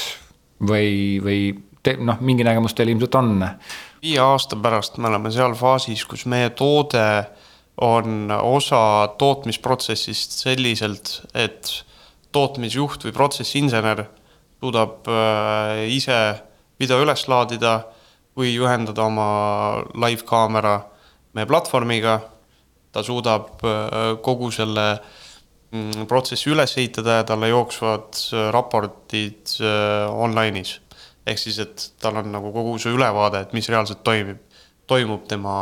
[0.62, 1.40] või, või
[1.84, 3.36] te, noh, mingi nägemus teil ilmselt on?
[4.06, 7.06] viie aasta pärast me oleme seal faasis, kus meie toode
[7.82, 11.72] on osa tootmisprotsessist selliselt, et
[12.36, 14.06] tootmisjuht või protsessinsener
[14.62, 16.20] suudab äh, ise
[16.80, 17.80] video üles laadida
[18.36, 19.28] või ühendada oma
[19.96, 20.80] live kaamera
[21.36, 22.20] meie platvormiga
[22.96, 30.08] ta suudab äh, kogu selle mm, protsessi üles ehitada ja talle jooksvad äh, raportid äh,
[30.08, 30.80] online'is.
[31.26, 34.40] ehk siis, et tal on nagu kogu see ülevaade, et mis reaalselt toimib,
[34.88, 35.56] toimub tema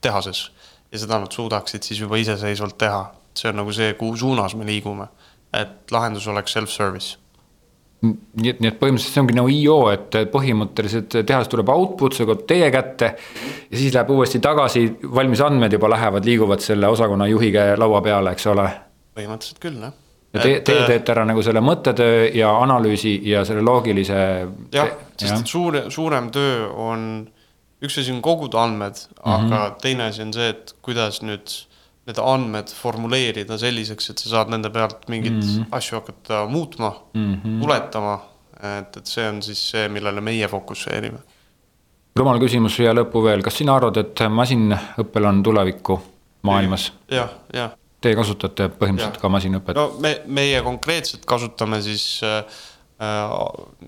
[0.00, 0.50] tehases.
[0.92, 3.04] ja seda nad suudaksid siis juba iseseisvalt teha.
[3.36, 5.10] see on nagu see, kuhu suunas me liigume.
[5.52, 7.18] et lahendus oleks self-service
[8.00, 12.24] nii et, nii et põhimõtteliselt see ongi nagu IO, et põhimõtteliselt tehas tuleb output, see
[12.24, 13.10] tuleb teie kätte.
[13.70, 14.86] ja siis läheb uuesti tagasi,
[15.16, 18.68] valmis andmed juba lähevad, liiguvad selle osakonna juhi laua peale, eks ole.
[19.18, 19.92] põhimõtteliselt küll, jah.
[20.32, 24.20] ja te, teie teete ära nagu selle mõttetöö ja analüüsi ja selle loogilise.
[24.72, 27.08] jah, sest et suure, suurem töö on,
[27.84, 29.34] üks asi on koguda andmed mm, -hmm.
[29.34, 29.80] aga mhm.
[29.82, 31.60] teine asi on see, et kuidas nüüd
[32.10, 35.66] need andmed formuleerida selliseks, et sa saad nende pealt mingeid mm -hmm.
[35.78, 37.60] asju hakata muutma mm, -hmm.
[37.62, 38.20] tuletama.
[38.78, 41.18] et, et see on siis see, millele meie fokusseerime.
[42.16, 46.02] rumal küsimus siia lõppu veel, kas sina arvad, et masinõppel on tulevikku
[46.42, 47.16] maailmas ja,?
[47.16, 49.20] jah, jah Teie kasutate põhimõtteliselt ja.
[49.20, 49.76] ka masinõpet?
[49.76, 52.44] no me, meie konkreetselt kasutame siis äh,
[53.00, 53.34] äh,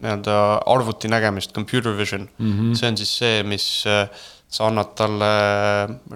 [0.00, 2.52] nii-öelda arvuti nägemist, computer vision mm.
[2.52, 2.74] -hmm.
[2.74, 4.08] see on siis see, mis äh,
[4.52, 5.32] sa annad talle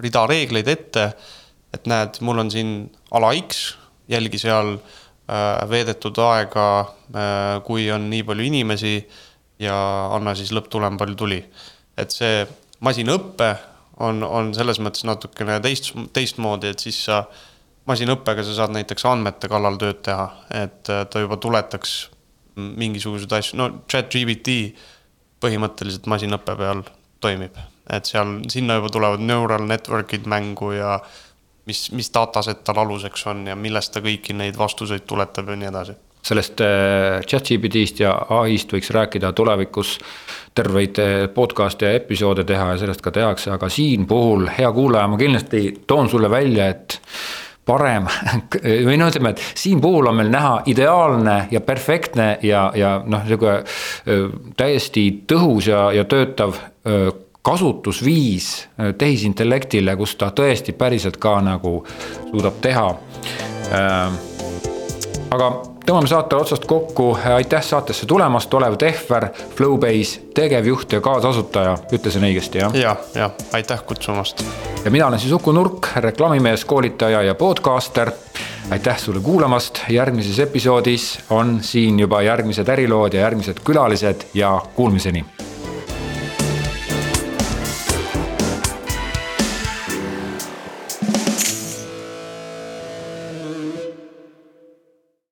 [0.03, 1.09] rida reegleid ette.
[1.77, 2.73] Et näed, mul on siin
[3.15, 3.77] ala X,
[4.09, 8.97] jälgi seal äh, veedetud aega äh,, kui on nii palju inimesi
[9.61, 9.77] ja
[10.15, 11.41] anna siis lõpptulem, palju tuli.
[11.97, 12.45] et see
[12.85, 13.55] masinõpe
[14.05, 17.23] on, on selles mõttes natukene teist, teistmoodi, et siis sa
[17.89, 20.27] masinõppega sa saad näiteks andmete kallal tööd teha,
[20.65, 21.97] et äh, ta juba tuletaks
[22.57, 24.57] mingisuguseid asju, no chat GBT
[25.43, 26.85] põhimõtteliselt masinõppe peal
[27.21, 27.57] toimib.
[27.87, 30.97] et seal, sinna juba tulevad neural network'id mängu ja
[31.67, 35.71] mis, mis dataset tal aluseks on ja millest ta kõiki neid vastuseid tuletab ja nii
[35.71, 35.95] edasi.
[36.27, 39.97] sellest äh, chat GPT-st ja ai-st võiks rääkida tulevikus
[40.55, 45.07] terveid äh, podcast'e ja episoode teha ja sellest ka tehakse, aga siin puhul, hea kuulaja,
[45.07, 46.99] ma kindlasti toon sulle välja, et
[47.67, 48.07] parem
[48.87, 53.27] või no ütleme, et siin puhul on meil näha ideaalne ja perfektne ja, ja noh,
[53.27, 53.59] sihuke
[54.57, 56.55] täiesti tõhus ja, ja töötav
[57.47, 58.67] kasutusviis
[58.97, 61.79] tehisintellektile, kus ta tõesti päriselt ka nagu
[62.31, 62.87] suudab teha.
[65.31, 65.47] aga
[65.87, 72.63] tõmbame saate otsast kokku, aitäh saatesse tulemast, Olev Tehver, Flowbase tegevjuht ja kaasasutaja, ütlesin õigesti,
[72.65, 72.75] jah?
[72.75, 74.43] ja, ja aitäh kutsumast.
[74.83, 78.11] ja mina olen siis Uku Nurk, reklaamimees, koolitaja ja podcaster.
[78.71, 85.25] aitäh sulle kuulamast, järgmises episoodis on siin juba järgmised ärilood ja järgmised külalised ja kuulmiseni